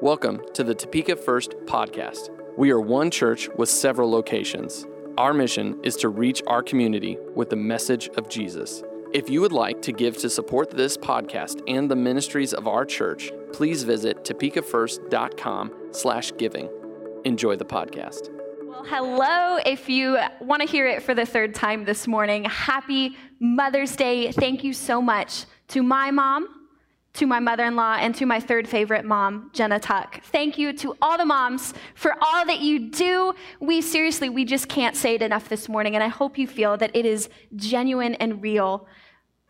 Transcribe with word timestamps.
Welcome 0.00 0.42
to 0.54 0.62
the 0.62 0.76
Topeka 0.76 1.16
First 1.16 1.56
podcast. 1.66 2.30
We 2.56 2.70
are 2.70 2.78
one 2.80 3.10
church 3.10 3.48
with 3.56 3.68
several 3.68 4.08
locations. 4.08 4.86
Our 5.16 5.34
mission 5.34 5.80
is 5.82 5.96
to 5.96 6.08
reach 6.08 6.40
our 6.46 6.62
community 6.62 7.18
with 7.34 7.50
the 7.50 7.56
message 7.56 8.08
of 8.10 8.28
Jesus. 8.28 8.84
If 9.12 9.28
you 9.28 9.40
would 9.40 9.50
like 9.50 9.82
to 9.82 9.90
give 9.90 10.16
to 10.18 10.30
support 10.30 10.70
this 10.70 10.96
podcast 10.96 11.62
and 11.66 11.90
the 11.90 11.96
ministries 11.96 12.54
of 12.54 12.68
our 12.68 12.84
church, 12.84 13.32
please 13.52 13.82
visit 13.82 14.22
topekafirst.com 14.22 15.72
slash 15.90 16.32
giving. 16.38 16.70
Enjoy 17.24 17.56
the 17.56 17.64
podcast. 17.64 18.30
Well, 18.68 18.84
hello. 18.84 19.58
If 19.66 19.88
you 19.88 20.16
want 20.40 20.62
to 20.62 20.68
hear 20.68 20.86
it 20.86 21.02
for 21.02 21.12
the 21.12 21.26
third 21.26 21.56
time 21.56 21.84
this 21.84 22.06
morning, 22.06 22.44
happy 22.44 23.16
Mother's 23.40 23.96
Day. 23.96 24.30
Thank 24.30 24.62
you 24.62 24.72
so 24.74 25.02
much 25.02 25.46
to 25.68 25.82
my 25.82 26.12
mom, 26.12 26.57
to 27.14 27.26
my 27.26 27.40
mother 27.40 27.64
in 27.64 27.74
law, 27.74 27.96
and 27.98 28.14
to 28.14 28.26
my 28.26 28.38
third 28.38 28.68
favorite 28.68 29.04
mom, 29.04 29.50
Jenna 29.52 29.80
Tuck. 29.80 30.22
Thank 30.24 30.56
you 30.58 30.72
to 30.74 30.96
all 31.02 31.18
the 31.18 31.24
moms 31.24 31.74
for 31.94 32.14
all 32.20 32.46
that 32.46 32.60
you 32.60 32.90
do. 32.90 33.34
We 33.60 33.80
seriously, 33.80 34.28
we 34.28 34.44
just 34.44 34.68
can't 34.68 34.94
say 34.94 35.14
it 35.16 35.22
enough 35.22 35.48
this 35.48 35.68
morning, 35.68 35.94
and 35.94 36.04
I 36.04 36.08
hope 36.08 36.38
you 36.38 36.46
feel 36.46 36.76
that 36.76 36.94
it 36.94 37.04
is 37.04 37.28
genuine 37.56 38.14
and 38.14 38.40
real. 38.40 38.86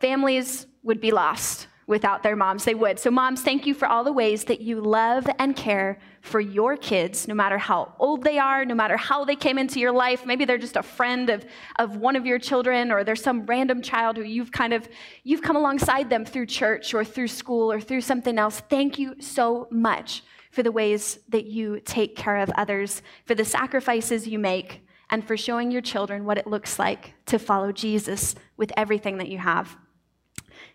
Families 0.01 0.67
would 0.83 1.01
be 1.01 1.11
lost 1.11 1.67
without 1.89 2.23
their 2.23 2.37
moms. 2.37 2.65
They 2.65 2.75
would. 2.75 3.01
So, 3.01 3.11
moms, 3.11 3.43
thank 3.43 3.67
you 3.67 3.75
for 3.75 3.89
all 3.89 4.05
the 4.05 4.13
ways 4.13 4.45
that 4.45 4.61
you 4.61 4.81
love 4.81 5.27
and 5.39 5.57
care 5.57 5.99
for 6.21 6.39
your 6.39 6.77
kids, 6.77 7.27
no 7.27 7.35
matter 7.35 7.59
how 7.59 7.95
old 7.99 8.23
they 8.23 8.39
are, 8.39 8.65
no 8.65 8.75
matter 8.75 8.97
how 8.97 9.25
they 9.25 9.35
came 9.35 9.59
into 9.59 9.81
your 9.81 9.91
life. 9.91 10.27
Maybe 10.27 10.45
they're 10.45 10.59
just 10.59 10.77
a 10.77 10.83
friend 10.83 11.31
of, 11.31 11.45
of 11.77 11.97
one 11.97 12.15
of 12.15 12.27
your 12.27 12.39
children, 12.39 12.93
or 12.93 13.03
there's 13.03 13.23
some 13.23 13.47
random 13.47 13.81
child 13.83 14.19
who 14.19 14.23
you've 14.23 14.53
kind 14.53 14.73
of 14.73 14.87
you've 15.25 15.43
come 15.43 15.57
alongside 15.57 16.11
them 16.11 16.25
through 16.25 16.47
church 16.47 16.93
or 16.93 17.05
through 17.05 17.29
school 17.29 17.73
or 17.73 17.81
through 17.81 18.03
something 18.03 18.39
else. 18.39 18.61
Thank 18.69 18.99
you 18.99 19.17
so 19.21 19.67
much 19.71 20.23
for 20.51 20.63
the 20.63 20.73
ways 20.73 21.19
that 21.31 21.47
you 21.47 21.81
take 21.81 22.17
care 22.17 22.37
of 22.37 22.51
others, 22.51 23.03
for 23.25 23.35
the 23.35 23.45
sacrifices 23.45 24.29
you 24.29 24.39
make, 24.39 24.83
and 25.09 25.27
for 25.27 25.39
showing 25.39 25.71
your 25.71 25.81
children 25.81 26.27
what 26.27 26.37
it 26.37 26.47
looks 26.47 26.79
like 26.79 27.15
to 27.27 27.39
follow 27.39 27.73
Jesus 27.73 28.35
with 28.59 28.73
everything 28.77 29.17
that 29.19 29.29
you 29.29 29.39
have. 29.39 29.77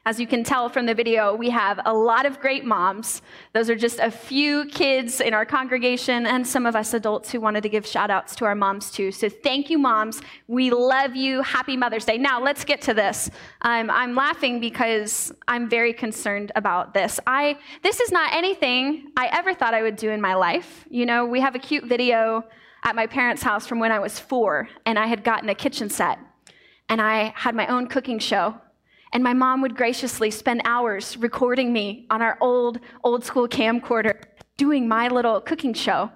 As 0.05 0.19
you 0.19 0.27
can 0.27 0.43
tell 0.43 0.67
from 0.67 0.85
the 0.85 0.93
video, 0.93 1.33
we 1.33 1.49
have 1.51 1.79
a 1.85 1.93
lot 1.93 2.25
of 2.25 2.41
great 2.41 2.65
moms. 2.65 3.21
Those 3.53 3.69
are 3.69 3.75
just 3.75 3.99
a 3.99 4.11
few 4.11 4.65
kids 4.65 5.21
in 5.21 5.33
our 5.33 5.45
congregation 5.45 6.25
and 6.25 6.45
some 6.45 6.65
of 6.65 6.75
us 6.75 6.93
adults 6.93 7.31
who 7.31 7.39
wanted 7.39 7.63
to 7.63 7.69
give 7.69 7.87
shout 7.87 8.11
outs 8.11 8.35
to 8.35 8.45
our 8.45 8.53
moms 8.53 8.91
too. 8.91 9.13
So 9.13 9.29
thank 9.29 9.69
you, 9.69 9.77
moms. 9.77 10.21
We 10.49 10.71
love 10.71 11.15
you. 11.15 11.41
Happy 11.41 11.77
Mother's 11.77 12.03
Day. 12.03 12.17
Now 12.17 12.41
let's 12.41 12.65
get 12.65 12.81
to 12.81 12.93
this. 12.93 13.29
Um, 13.61 13.89
I'm 13.89 14.13
laughing 14.13 14.59
because 14.59 15.31
I'm 15.47 15.69
very 15.69 15.93
concerned 15.93 16.51
about 16.57 16.93
this. 16.93 17.17
I, 17.25 17.57
this 17.81 18.01
is 18.01 18.11
not 18.11 18.33
anything 18.35 19.09
I 19.15 19.29
ever 19.31 19.53
thought 19.53 19.73
I 19.73 19.83
would 19.83 19.95
do 19.95 20.11
in 20.11 20.19
my 20.19 20.33
life. 20.33 20.85
You 20.89 21.05
know, 21.05 21.25
we 21.25 21.39
have 21.39 21.55
a 21.55 21.59
cute 21.59 21.85
video 21.85 22.43
at 22.83 22.93
my 22.93 23.07
parents' 23.07 23.41
house 23.41 23.65
from 23.65 23.79
when 23.79 23.93
I 23.93 23.99
was 23.99 24.19
four, 24.19 24.67
and 24.85 24.99
I 24.99 25.07
had 25.07 25.23
gotten 25.23 25.47
a 25.47 25.55
kitchen 25.55 25.89
set. 25.89 26.19
And 26.89 27.01
I 27.01 27.31
had 27.37 27.55
my 27.55 27.67
own 27.67 27.87
cooking 27.87 28.19
show 28.19 28.59
and 29.13 29.23
my 29.23 29.33
mom 29.33 29.61
would 29.61 29.75
graciously 29.75 30.31
spend 30.31 30.61
hours 30.65 31.15
recording 31.17 31.71
me 31.71 32.07
on 32.09 32.21
our 32.21 32.37
old, 32.41 32.79
old 33.03 33.23
school 33.23 33.47
camcorder 33.47 34.23
doing 34.57 34.87
my 34.87 35.07
little 35.07 35.39
cooking 35.39 35.73
show. 35.73 36.11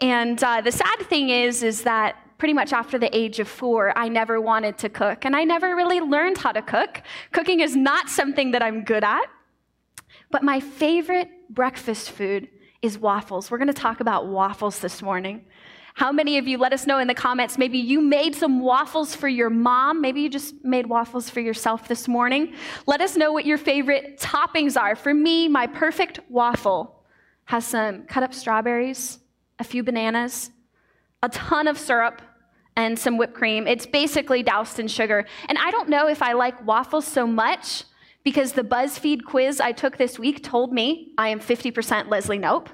And 0.00 0.42
uh, 0.44 0.60
the 0.60 0.70
sad 0.70 1.00
thing 1.08 1.30
is, 1.30 1.62
is 1.62 1.82
that 1.82 2.16
pretty 2.36 2.52
much 2.52 2.72
after 2.72 2.98
the 2.98 3.14
age 3.16 3.40
of 3.40 3.48
four, 3.48 3.96
I 3.96 4.08
never 4.08 4.40
wanted 4.40 4.76
to 4.78 4.88
cook, 4.88 5.24
and 5.24 5.34
I 5.34 5.44
never 5.44 5.74
really 5.74 6.00
learned 6.00 6.38
how 6.38 6.52
to 6.52 6.60
cook. 6.60 7.02
Cooking 7.32 7.60
is 7.60 7.74
not 7.74 8.10
something 8.10 8.50
that 8.50 8.62
I'm 8.62 8.84
good 8.84 9.04
at. 9.04 9.26
But 10.30 10.42
my 10.42 10.60
favorite 10.60 11.28
breakfast 11.50 12.10
food 12.10 12.48
is 12.82 12.98
waffles. 12.98 13.50
We're 13.50 13.58
going 13.58 13.68
to 13.68 13.74
talk 13.74 14.00
about 14.00 14.26
waffles 14.26 14.80
this 14.80 15.00
morning. 15.00 15.44
How 15.94 16.10
many 16.10 16.38
of 16.38 16.48
you 16.48 16.56
let 16.58 16.72
us 16.72 16.86
know 16.86 16.98
in 16.98 17.06
the 17.06 17.14
comments? 17.14 17.58
Maybe 17.58 17.78
you 17.78 18.00
made 18.00 18.34
some 18.34 18.60
waffles 18.60 19.14
for 19.14 19.28
your 19.28 19.50
mom. 19.50 20.00
Maybe 20.00 20.22
you 20.22 20.30
just 20.30 20.64
made 20.64 20.86
waffles 20.86 21.28
for 21.28 21.40
yourself 21.40 21.86
this 21.86 22.08
morning. 22.08 22.54
Let 22.86 23.00
us 23.00 23.16
know 23.16 23.32
what 23.32 23.44
your 23.44 23.58
favorite 23.58 24.18
toppings 24.18 24.80
are. 24.80 24.96
For 24.96 25.12
me, 25.12 25.48
my 25.48 25.66
perfect 25.66 26.20
waffle 26.30 27.04
has 27.44 27.66
some 27.66 28.04
cut 28.04 28.22
up 28.22 28.32
strawberries, 28.32 29.18
a 29.58 29.64
few 29.64 29.82
bananas, 29.82 30.50
a 31.22 31.28
ton 31.28 31.68
of 31.68 31.78
syrup, 31.78 32.22
and 32.74 32.98
some 32.98 33.18
whipped 33.18 33.34
cream. 33.34 33.66
It's 33.66 33.84
basically 33.84 34.42
doused 34.42 34.78
in 34.78 34.88
sugar. 34.88 35.26
And 35.48 35.58
I 35.58 35.70
don't 35.70 35.90
know 35.90 36.08
if 36.08 36.22
I 36.22 36.32
like 36.32 36.66
waffles 36.66 37.06
so 37.06 37.26
much 37.26 37.84
because 38.24 38.52
the 38.52 38.62
BuzzFeed 38.62 39.24
quiz 39.24 39.60
I 39.60 39.72
took 39.72 39.98
this 39.98 40.18
week 40.18 40.42
told 40.42 40.72
me 40.72 41.12
I 41.18 41.28
am 41.28 41.38
50% 41.38 42.08
Leslie 42.08 42.38
Knope 42.38 42.68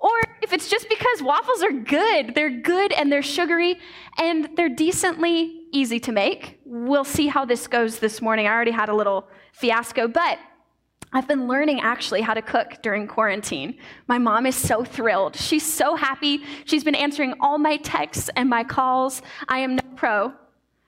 or 0.00 0.10
if 0.40 0.52
it's 0.52 0.68
just 0.68 0.88
because 0.88 1.22
waffles 1.22 1.62
are 1.62 1.72
good. 1.72 2.34
They're 2.34 2.50
good 2.50 2.92
and 2.92 3.12
they're 3.12 3.22
sugary 3.22 3.78
and 4.18 4.48
they're 4.56 4.70
decently 4.70 5.66
easy 5.72 6.00
to 6.00 6.12
make. 6.12 6.60
We'll 6.64 7.04
see 7.04 7.26
how 7.26 7.44
this 7.44 7.66
goes 7.66 7.98
this 7.98 8.22
morning. 8.22 8.46
I 8.46 8.50
already 8.50 8.70
had 8.70 8.88
a 8.88 8.94
little 8.94 9.28
fiasco, 9.52 10.08
but 10.08 10.38
I've 11.12 11.28
been 11.28 11.48
learning 11.48 11.80
actually 11.80 12.22
how 12.22 12.34
to 12.34 12.42
cook 12.42 12.82
during 12.82 13.08
quarantine. 13.08 13.76
My 14.06 14.16
mom 14.16 14.46
is 14.46 14.56
so 14.56 14.84
thrilled. 14.84 15.36
She's 15.36 15.70
so 15.70 15.96
happy. 15.96 16.44
She's 16.64 16.84
been 16.84 16.94
answering 16.94 17.34
all 17.40 17.58
my 17.58 17.76
texts 17.78 18.30
and 18.36 18.48
my 18.48 18.64
calls. 18.64 19.20
I 19.48 19.58
am 19.58 19.76
no 19.76 19.82
pro, 19.96 20.32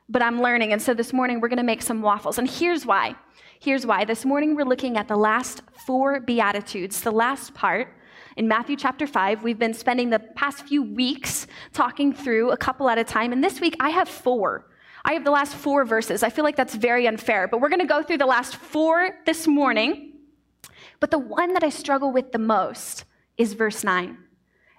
but 0.08 0.22
I'm 0.22 0.40
learning. 0.40 0.72
And 0.72 0.80
so 0.80 0.94
this 0.94 1.12
morning 1.12 1.40
we're 1.40 1.48
going 1.48 1.58
to 1.58 1.64
make 1.64 1.82
some 1.82 2.02
waffles. 2.02 2.38
And 2.38 2.48
here's 2.48 2.86
why. 2.86 3.14
Here's 3.60 3.84
why. 3.84 4.04
This 4.04 4.24
morning 4.24 4.54
we're 4.54 4.64
looking 4.64 4.96
at 4.96 5.08
the 5.08 5.16
last 5.16 5.62
four 5.86 6.20
Beatitudes, 6.20 7.02
the 7.02 7.10
last 7.10 7.52
part 7.52 7.94
in 8.36 8.48
Matthew 8.48 8.76
chapter 8.76 9.06
5. 9.06 9.42
We've 9.42 9.58
been 9.58 9.74
spending 9.74 10.10
the 10.10 10.18
past 10.18 10.66
few 10.66 10.82
weeks 10.82 11.46
talking 11.72 12.12
through 12.12 12.50
a 12.50 12.56
couple 12.56 12.88
at 12.88 12.98
a 12.98 13.04
time, 13.04 13.32
and 13.32 13.42
this 13.42 13.60
week 13.60 13.76
I 13.80 13.90
have 13.90 14.08
four. 14.08 14.66
I 15.04 15.14
have 15.14 15.24
the 15.24 15.30
last 15.30 15.54
four 15.54 15.84
verses. 15.84 16.22
I 16.22 16.30
feel 16.30 16.44
like 16.44 16.56
that's 16.56 16.74
very 16.74 17.06
unfair, 17.06 17.48
but 17.48 17.60
we're 17.60 17.68
going 17.68 17.80
to 17.80 17.86
go 17.86 18.02
through 18.02 18.18
the 18.18 18.26
last 18.26 18.56
four 18.56 19.10
this 19.26 19.46
morning. 19.46 20.12
But 21.00 21.10
the 21.10 21.18
one 21.18 21.54
that 21.54 21.64
I 21.64 21.70
struggle 21.70 22.12
with 22.12 22.32
the 22.32 22.38
most 22.38 23.04
is 23.36 23.54
verse 23.54 23.82
9. 23.82 24.16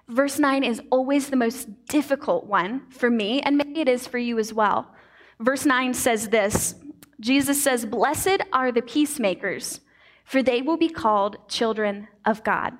Verse 0.08 0.38
9 0.38 0.64
is 0.64 0.82
always 0.90 1.28
the 1.28 1.36
most 1.36 1.68
difficult 1.86 2.46
one 2.46 2.88
for 2.90 3.10
me, 3.10 3.40
and 3.42 3.56
maybe 3.56 3.80
it 3.80 3.88
is 3.88 4.06
for 4.06 4.18
you 4.18 4.38
as 4.38 4.52
well. 4.52 4.94
Verse 5.40 5.64
9 5.64 5.94
says 5.94 6.28
this 6.28 6.74
Jesus 7.20 7.62
says, 7.62 7.86
Blessed 7.86 8.42
are 8.52 8.72
the 8.72 8.82
peacemakers, 8.82 9.80
for 10.24 10.42
they 10.42 10.62
will 10.62 10.76
be 10.76 10.88
called 10.88 11.36
children 11.48 12.08
of 12.24 12.42
God. 12.44 12.74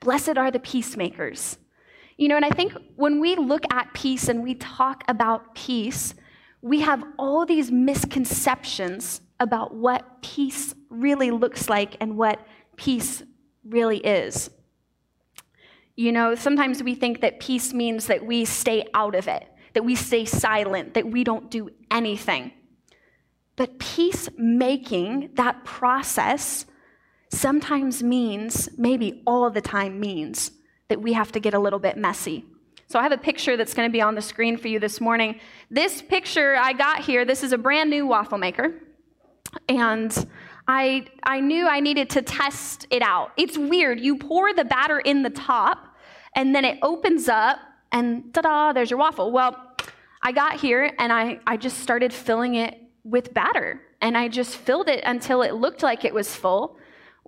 Blessed 0.00 0.36
are 0.36 0.50
the 0.50 0.60
peacemakers. 0.60 1.58
You 2.16 2.28
know, 2.28 2.36
and 2.36 2.44
I 2.44 2.50
think 2.50 2.72
when 2.96 3.20
we 3.20 3.36
look 3.36 3.64
at 3.72 3.94
peace 3.94 4.28
and 4.28 4.42
we 4.42 4.54
talk 4.54 5.04
about 5.08 5.54
peace, 5.54 6.14
we 6.62 6.80
have 6.80 7.04
all 7.18 7.46
these 7.46 7.70
misconceptions 7.70 9.20
about 9.38 9.74
what 9.74 10.20
peace 10.22 10.74
really 10.90 11.30
looks 11.30 11.68
like 11.68 11.96
and 12.00 12.16
what 12.16 12.44
peace 12.76 13.22
really 13.64 13.98
is. 13.98 14.50
You 15.94 16.12
know, 16.12 16.34
sometimes 16.34 16.82
we 16.82 16.94
think 16.94 17.20
that 17.20 17.40
peace 17.40 17.72
means 17.72 18.06
that 18.06 18.24
we 18.24 18.44
stay 18.44 18.86
out 18.94 19.14
of 19.14 19.28
it, 19.28 19.46
that 19.74 19.84
we 19.84 19.94
stay 19.94 20.24
silent, 20.24 20.94
that 20.94 21.06
we 21.06 21.24
don't 21.24 21.50
do 21.50 21.70
anything. 21.90 22.52
But 23.56 23.78
peacemaking, 23.78 25.30
that 25.34 25.64
process, 25.64 26.66
sometimes 27.30 28.02
means, 28.02 28.68
maybe 28.76 29.22
all 29.26 29.50
the 29.50 29.60
time 29.60 30.00
means, 30.00 30.52
that 30.88 31.00
we 31.00 31.12
have 31.12 31.32
to 31.32 31.40
get 31.40 31.54
a 31.54 31.58
little 31.58 31.78
bit 31.78 31.96
messy. 31.96 32.44
So 32.86 32.98
I 32.98 33.02
have 33.02 33.12
a 33.12 33.18
picture 33.18 33.56
that's 33.56 33.74
going 33.74 33.88
to 33.88 33.92
be 33.92 34.00
on 34.00 34.14
the 34.14 34.22
screen 34.22 34.56
for 34.56 34.68
you 34.68 34.78
this 34.78 35.00
morning. 35.00 35.38
This 35.70 36.00
picture 36.00 36.56
I 36.56 36.72
got 36.72 37.00
here, 37.00 37.24
this 37.24 37.42
is 37.42 37.52
a 37.52 37.58
brand 37.58 37.90
new 37.90 38.06
waffle 38.06 38.38
maker. 38.38 38.74
And 39.68 40.26
I, 40.66 41.06
I 41.22 41.40
knew 41.40 41.66
I 41.66 41.80
needed 41.80 42.10
to 42.10 42.22
test 42.22 42.86
it 42.90 43.02
out. 43.02 43.32
It's 43.36 43.58
weird. 43.58 44.00
You 44.00 44.16
pour 44.16 44.54
the 44.54 44.64
batter 44.64 45.00
in 45.00 45.22
the 45.22 45.30
top, 45.30 45.96
and 46.34 46.54
then 46.54 46.64
it 46.64 46.78
opens 46.82 47.28
up, 47.28 47.58
and 47.92 48.32
ta 48.32 48.40
da, 48.42 48.72
there's 48.72 48.90
your 48.90 48.98
waffle. 48.98 49.32
Well, 49.32 49.76
I 50.22 50.32
got 50.32 50.60
here 50.60 50.92
and 50.98 51.12
I, 51.12 51.40
I 51.46 51.56
just 51.56 51.78
started 51.78 52.12
filling 52.12 52.56
it 52.56 52.78
with 53.04 53.32
batter. 53.32 53.80
And 54.00 54.16
I 54.16 54.28
just 54.28 54.56
filled 54.56 54.88
it 54.88 55.02
until 55.04 55.42
it 55.42 55.54
looked 55.54 55.82
like 55.82 56.04
it 56.04 56.12
was 56.12 56.34
full. 56.34 56.76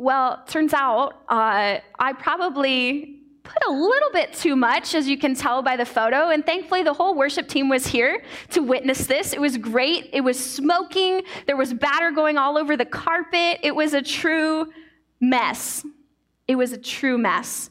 Well, 0.01 0.43
turns 0.47 0.73
out 0.73 1.25
uh, 1.29 1.77
I 1.99 2.13
probably 2.15 3.21
put 3.43 3.63
a 3.69 3.71
little 3.71 4.11
bit 4.15 4.33
too 4.33 4.57
much, 4.57 4.95
as 4.95 5.07
you 5.07 5.19
can 5.19 5.35
tell 5.35 5.61
by 5.61 5.77
the 5.77 5.85
photo. 5.85 6.31
And 6.31 6.43
thankfully, 6.47 6.83
the 6.83 6.95
whole 6.95 7.15
worship 7.15 7.49
team 7.49 7.69
was 7.69 7.87
here 7.87 8.23
to 8.53 8.63
witness 8.63 9.07
this. 9.07 9.35
It 9.35 9.41
was 9.43 9.59
great. 9.59 10.09
It 10.15 10.23
was 10.23 10.41
smoking, 10.43 11.21
there 11.47 11.59
was 11.59 11.75
batter 11.75 12.13
going 12.13 12.39
all 12.39 12.57
over 12.57 12.79
the 12.79 12.87
carpet. 12.87 13.61
It 13.63 13.77
was 13.77 13.93
a 13.93 14.01
true 14.01 14.73
mess. 15.21 15.85
It 16.49 16.55
was 16.55 16.73
a 16.73 16.79
true 16.79 17.19
mess. 17.19 17.69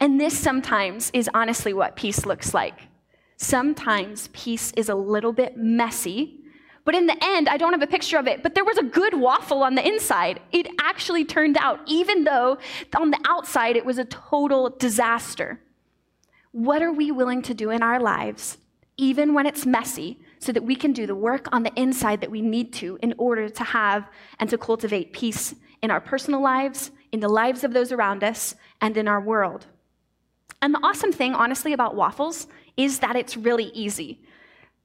And 0.00 0.18
this 0.18 0.38
sometimes 0.38 1.10
is 1.12 1.28
honestly 1.34 1.74
what 1.74 1.96
peace 1.96 2.24
looks 2.24 2.54
like. 2.54 2.80
Sometimes 3.36 4.30
peace 4.32 4.72
is 4.74 4.88
a 4.88 4.94
little 4.94 5.34
bit 5.34 5.54
messy 5.54 6.37
But 6.88 6.94
in 6.94 7.06
the 7.06 7.22
end, 7.22 7.50
I 7.50 7.58
don't 7.58 7.74
have 7.74 7.82
a 7.82 7.86
picture 7.86 8.16
of 8.16 8.26
it, 8.26 8.42
but 8.42 8.54
there 8.54 8.64
was 8.64 8.78
a 8.78 8.82
good 8.82 9.12
waffle 9.12 9.62
on 9.62 9.74
the 9.74 9.86
inside. 9.86 10.40
It 10.52 10.68
actually 10.80 11.22
turned 11.26 11.58
out, 11.58 11.80
even 11.84 12.24
though 12.24 12.56
on 12.96 13.10
the 13.10 13.20
outside 13.28 13.76
it 13.76 13.84
was 13.84 13.98
a 13.98 14.06
total 14.06 14.70
disaster. 14.70 15.60
What 16.52 16.80
are 16.80 16.90
we 16.90 17.10
willing 17.10 17.42
to 17.42 17.52
do 17.52 17.68
in 17.68 17.82
our 17.82 18.00
lives, 18.00 18.56
even 18.96 19.34
when 19.34 19.44
it's 19.44 19.66
messy, 19.66 20.18
so 20.38 20.50
that 20.50 20.64
we 20.64 20.74
can 20.74 20.94
do 20.94 21.06
the 21.06 21.14
work 21.14 21.46
on 21.52 21.62
the 21.62 21.78
inside 21.78 22.22
that 22.22 22.30
we 22.30 22.40
need 22.40 22.72
to 22.80 22.98
in 23.02 23.12
order 23.18 23.50
to 23.50 23.64
have 23.64 24.08
and 24.38 24.48
to 24.48 24.56
cultivate 24.56 25.12
peace 25.12 25.54
in 25.82 25.90
our 25.90 26.00
personal 26.00 26.40
lives, 26.40 26.90
in 27.12 27.20
the 27.20 27.28
lives 27.28 27.64
of 27.64 27.74
those 27.74 27.92
around 27.92 28.24
us, 28.24 28.54
and 28.80 28.96
in 28.96 29.06
our 29.06 29.20
world? 29.20 29.66
And 30.62 30.72
the 30.72 30.80
awesome 30.82 31.12
thing, 31.12 31.34
honestly, 31.34 31.74
about 31.74 31.96
waffles 31.96 32.46
is 32.78 33.00
that 33.00 33.14
it's 33.14 33.36
really 33.36 33.66
easy. 33.74 34.22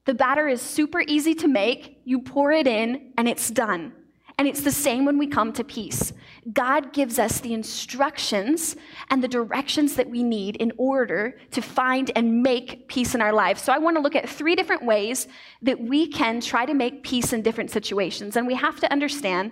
The 0.06 0.14
batter 0.14 0.48
is 0.48 0.62
super 0.62 1.02
easy 1.08 1.34
to 1.36 1.48
make. 1.48 2.02
You 2.04 2.20
pour 2.20 2.52
it 2.52 2.68
in, 2.68 3.14
and 3.18 3.28
it's 3.28 3.50
done. 3.50 3.94
And 4.38 4.48
it's 4.48 4.62
the 4.62 4.72
same 4.72 5.06
when 5.06 5.18
we 5.18 5.28
come 5.28 5.54
to 5.54 5.64
peace. 5.64 6.12
God 6.52 6.92
gives 6.92 7.20
us 7.20 7.40
the 7.40 7.54
instructions 7.54 8.76
and 9.10 9.24
the 9.24 9.28
directions 9.28 9.96
that 9.96 10.10
we 10.10 10.24
need 10.24 10.56
in 10.56 10.72
order 10.78 11.38
to 11.52 11.62
find 11.62 12.12
and 12.16 12.42
make 12.42 12.88
peace 12.88 13.14
in 13.14 13.22
our 13.22 13.32
lives. 13.32 13.62
So 13.62 13.72
I 13.72 13.78
want 13.78 13.96
to 13.96 14.02
look 14.02 14.16
at 14.16 14.28
three 14.28 14.56
different 14.56 14.84
ways 14.84 15.28
that 15.62 15.80
we 15.80 16.08
can 16.08 16.42
try 16.42 16.66
to 16.66 16.74
make 16.74 17.04
peace 17.04 17.32
in 17.32 17.44
different 17.44 17.70
situations. 17.70 18.36
And 18.36 18.48
we 18.48 18.56
have 18.56 18.80
to 18.80 18.92
understand 18.92 19.52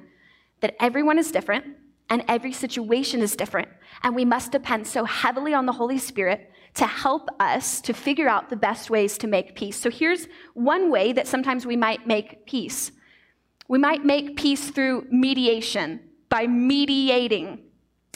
that 0.62 0.76
everyone 0.80 1.20
is 1.20 1.32
different 1.32 1.66
and 2.10 2.24
every 2.28 2.52
situation 2.52 3.22
is 3.22 3.36
different. 3.36 3.70
And 4.04 4.16
we 4.16 4.26
must 4.26 4.52
depend 4.52 4.88
so 4.88 5.06
heavily 5.06 5.54
on 5.54 5.68
the 5.68 5.74
Holy 5.74 6.00
Spirit 6.00 6.52
to 6.76 6.86
help 6.86 7.30
us 7.40 7.82
to 7.82 7.94
figure 7.94 8.30
out 8.30 8.50
the 8.50 8.56
best 8.56 8.90
ways 8.90 9.18
to 9.20 9.28
make 9.28 9.56
peace. 9.56 9.78
So 9.78 9.90
here's 9.90 10.28
one 10.54 10.90
way 10.90 11.12
that 11.14 11.28
sometimes 11.28 11.66
we 11.66 11.76
might 11.76 12.08
make 12.08 12.46
peace. 12.46 12.92
We 13.68 13.78
might 13.78 14.06
make 14.06 14.38
peace 14.38 14.70
through 14.70 15.08
mediation, 15.10 16.00
by 16.30 16.48
mediating. 16.48 17.60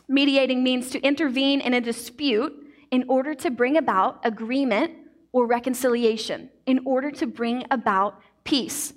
Mediating 0.08 0.64
means 0.64 0.90
to 0.92 1.02
intervene 1.02 1.62
in 1.62 1.74
a 1.74 1.82
dispute 1.82 2.54
in 2.92 3.04
order 3.10 3.34
to 3.36 3.52
bring 3.52 3.78
about 3.78 4.20
agreement 4.24 4.92
or 5.34 5.46
reconciliation, 5.46 6.50
in 6.66 6.80
order 6.86 7.12
to 7.12 7.28
bring 7.28 7.66
about 7.72 8.22
peace. 8.46 8.94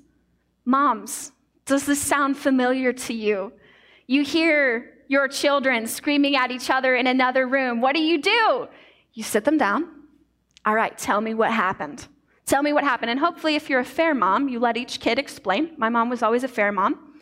Moms, 0.64 1.32
does 1.66 1.84
this 1.84 2.00
sound 2.00 2.36
familiar 2.36 2.92
to 2.92 3.12
you? 3.12 3.52
You 4.06 4.22
hear 4.22 4.94
your 5.08 5.26
children 5.26 5.86
screaming 5.86 6.36
at 6.36 6.50
each 6.50 6.70
other 6.70 6.94
in 6.94 7.06
another 7.06 7.48
room. 7.48 7.80
What 7.80 7.94
do 7.94 8.00
you 8.00 8.22
do? 8.22 8.68
You 9.18 9.24
sit 9.24 9.44
them 9.44 9.58
down. 9.58 9.88
All 10.64 10.76
right, 10.76 10.96
tell 10.96 11.20
me 11.20 11.34
what 11.34 11.50
happened. 11.50 12.06
Tell 12.46 12.62
me 12.62 12.72
what 12.72 12.84
happened. 12.84 13.10
And 13.10 13.18
hopefully, 13.18 13.56
if 13.56 13.68
you're 13.68 13.80
a 13.80 13.84
fair 13.84 14.14
mom, 14.14 14.48
you 14.48 14.60
let 14.60 14.76
each 14.76 15.00
kid 15.00 15.18
explain. 15.18 15.72
My 15.76 15.88
mom 15.88 16.08
was 16.08 16.22
always 16.22 16.44
a 16.44 16.48
fair 16.48 16.70
mom. 16.70 17.16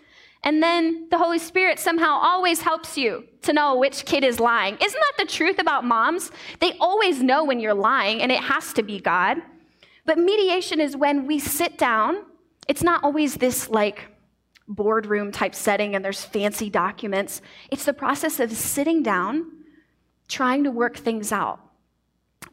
And 0.45 0.63
then 0.63 1.09
the 1.11 1.17
Holy 1.17 1.39
Spirit 1.39 1.79
somehow 1.79 2.19
always 2.21 2.61
helps 2.61 2.99
you 2.99 3.25
to 3.41 3.55
know 3.55 3.79
which 3.79 4.05
kid 4.05 4.25
is 4.25 4.39
lying. 4.39 4.75
Isn't 4.75 5.01
that 5.01 5.25
the 5.25 5.33
truth 5.33 5.59
about 5.59 5.87
moms? 5.87 6.31
They 6.61 6.77
always 6.81 7.23
know 7.23 7.45
when 7.45 7.61
you're 7.61 7.73
lying, 7.73 8.21
and 8.21 8.31
it 8.31 8.41
has 8.41 8.75
to 8.75 8.83
be 8.83 9.01
God. 9.01 9.39
But 10.05 10.19
mediation 10.19 10.83
is 10.83 10.99
when 10.99 11.27
we 11.27 11.39
sit 11.39 11.79
down. 11.79 12.27
It's 12.69 12.83
not 12.83 13.05
always 13.05 13.37
this 13.37 13.71
like 13.71 14.05
boardroom 14.69 15.33
type 15.33 15.55
setting 15.55 15.95
and 15.95 16.05
there's 16.05 16.27
fancy 16.27 16.69
documents. 16.69 17.41
It's 17.71 17.87
the 17.87 17.95
process 17.95 18.39
of 18.39 18.53
sitting 18.53 19.03
down, 19.03 19.51
trying 20.29 20.63
to 20.65 20.71
work 20.71 20.99
things 20.99 21.33
out 21.33 21.61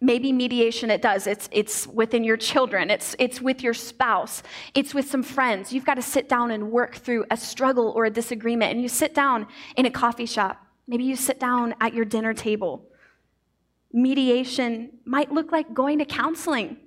maybe 0.02 0.32
mediation 0.32 0.90
it 0.90 1.02
does. 1.02 1.28
It's 1.28 1.50
it's 1.52 1.88
within 1.88 2.24
your 2.24 2.38
children. 2.38 2.90
It's 2.90 3.16
it's 3.20 3.42
with 3.42 3.64
your 3.64 3.74
spouse. 3.74 4.44
It's 4.74 4.94
with 4.94 5.10
some 5.10 5.24
friends. 5.24 5.72
You've 5.74 5.86
got 5.86 5.96
to 5.96 6.02
sit 6.02 6.28
down 6.30 6.52
and 6.52 6.72
work 6.72 6.96
through 6.96 7.26
a 7.32 7.38
struggle 7.38 7.92
or 7.96 8.06
a 8.06 8.10
disagreement 8.10 8.72
and 8.72 8.82
you 8.82 8.90
sit 8.90 9.14
down 9.16 9.48
in 9.76 9.86
a 9.86 9.92
coffee 9.92 10.26
shop. 10.26 10.66
Maybe 10.88 11.04
you 11.04 11.16
sit 11.16 11.40
down 11.40 11.76
at 11.80 11.94
your 11.94 12.06
dinner 12.06 12.34
table. 12.34 12.90
Mediation 13.92 14.92
might 15.06 15.32
look 15.32 15.52
like 15.52 15.74
going 15.74 16.00
to 16.00 16.06
counseling. 16.06 16.78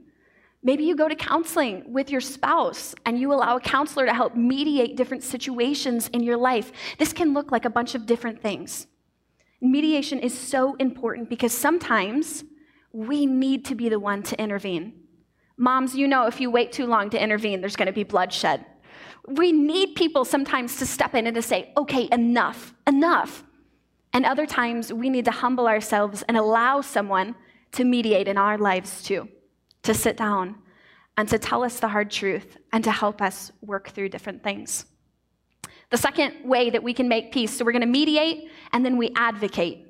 Maybe 0.62 0.84
you 0.84 0.96
go 0.96 1.08
to 1.08 1.14
counseling 1.14 1.92
with 1.92 2.10
your 2.10 2.20
spouse 2.20 2.94
and 3.04 3.20
you 3.20 3.32
allow 3.32 3.56
a 3.56 3.60
counselor 3.60 4.04
to 4.06 4.12
help 4.12 4.34
mediate 4.34 4.96
different 4.96 5.22
situations 5.22 6.08
in 6.08 6.24
your 6.24 6.36
life. 6.36 6.72
This 6.98 7.12
can 7.12 7.32
look 7.32 7.52
like 7.52 7.64
a 7.64 7.70
bunch 7.70 7.94
of 7.94 8.04
different 8.04 8.42
things. 8.42 8.88
Mediation 9.60 10.18
is 10.18 10.36
so 10.36 10.74
important 10.76 11.30
because 11.30 11.52
sometimes 11.52 12.44
we 12.96 13.26
need 13.26 13.66
to 13.66 13.74
be 13.74 13.90
the 13.90 14.00
one 14.00 14.22
to 14.22 14.40
intervene. 14.40 14.94
Moms, 15.58 15.94
you 15.94 16.08
know 16.08 16.26
if 16.26 16.40
you 16.40 16.50
wait 16.50 16.72
too 16.72 16.86
long 16.86 17.10
to 17.10 17.22
intervene, 17.22 17.60
there's 17.60 17.76
going 17.76 17.86
to 17.86 17.92
be 17.92 18.04
bloodshed. 18.04 18.64
We 19.28 19.52
need 19.52 19.96
people 19.96 20.24
sometimes 20.24 20.78
to 20.78 20.86
step 20.86 21.14
in 21.14 21.26
and 21.26 21.34
to 21.34 21.42
say, 21.42 21.74
okay, 21.76 22.08
enough, 22.10 22.74
enough. 22.86 23.44
And 24.14 24.24
other 24.24 24.46
times 24.46 24.94
we 24.94 25.10
need 25.10 25.26
to 25.26 25.30
humble 25.30 25.68
ourselves 25.68 26.24
and 26.26 26.38
allow 26.38 26.80
someone 26.80 27.34
to 27.72 27.84
mediate 27.84 28.28
in 28.28 28.38
our 28.38 28.56
lives 28.56 29.02
too, 29.02 29.28
to 29.82 29.92
sit 29.92 30.16
down 30.16 30.56
and 31.18 31.28
to 31.28 31.38
tell 31.38 31.64
us 31.64 31.80
the 31.80 31.88
hard 31.88 32.10
truth 32.10 32.56
and 32.72 32.82
to 32.84 32.90
help 32.90 33.20
us 33.20 33.52
work 33.60 33.90
through 33.90 34.08
different 34.08 34.42
things. 34.42 34.86
The 35.90 35.98
second 35.98 36.32
way 36.44 36.70
that 36.70 36.82
we 36.82 36.94
can 36.94 37.08
make 37.08 37.30
peace, 37.30 37.58
so 37.58 37.64
we're 37.64 37.72
going 37.72 37.80
to 37.82 37.86
mediate 37.86 38.50
and 38.72 38.82
then 38.86 38.96
we 38.96 39.10
advocate. 39.16 39.86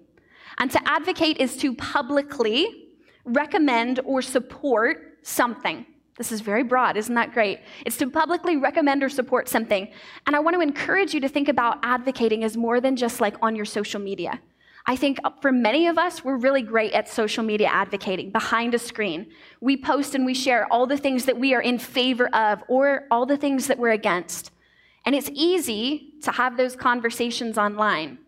And 0.58 0.72
to 0.72 0.80
advocate 0.88 1.38
is 1.38 1.56
to 1.58 1.72
publicly 1.74 2.85
recommend 3.26 4.00
or 4.05 4.23
support 4.23 5.19
something. 5.23 5.84
This 6.17 6.32
is 6.32 6.40
very 6.40 6.62
broad, 6.62 6.96
isn't 6.96 7.14
that 7.14 7.32
great? 7.32 7.61
It's 7.84 7.99
to 7.99 8.08
publicly 8.08 8.56
recommend 8.56 9.02
or 9.02 9.11
support 9.11 9.49
something. 9.49 9.88
And 10.26 10.34
I 10.34 10.38
want 10.38 10.55
to 10.55 10.61
encourage 10.61 11.12
you 11.12 11.20
to 11.20 11.28
think 11.28 11.49
about 11.49 11.78
advocating 11.82 12.43
as 12.43 12.56
more 12.56 12.81
than 12.81 12.96
just 12.96 13.20
like 13.20 13.37
on 13.43 13.55
your 13.55 13.67
social 13.67 14.00
media. 14.00 14.40
I 14.87 14.96
think 14.96 15.19
uh, 15.25 15.31
for 15.43 15.52
many 15.52 15.88
of 15.88 15.99
us, 15.99 16.25
we're 16.25 16.37
really 16.37 16.62
great 16.62 16.93
at 16.93 17.08
social 17.08 17.43
media 17.43 17.67
advocating 17.67 18.31
behind 18.31 18.73
a 18.73 18.78
screen. 18.78 19.26
We 19.61 19.76
post 19.76 20.14
and 20.14 20.25
we 20.25 20.32
share 20.32 20.73
all 20.73 20.87
the 20.87 20.96
things 20.96 21.25
that 21.25 21.38
we 21.38 21.55
are 21.55 21.61
in 21.61 21.78
favor 21.78 22.34
of 22.34 22.62
or 22.69 23.06
all 23.11 23.26
the 23.26 23.37
things 23.37 23.67
that 23.67 23.78
we're 23.78 23.90
against. 23.90 24.52
And 25.05 25.14
it's 25.14 25.31
easy 25.34 26.14
to 26.23 26.32
have 26.32 26.56
those 26.56 26.76
conversations 26.76 27.58
online. 27.58 28.19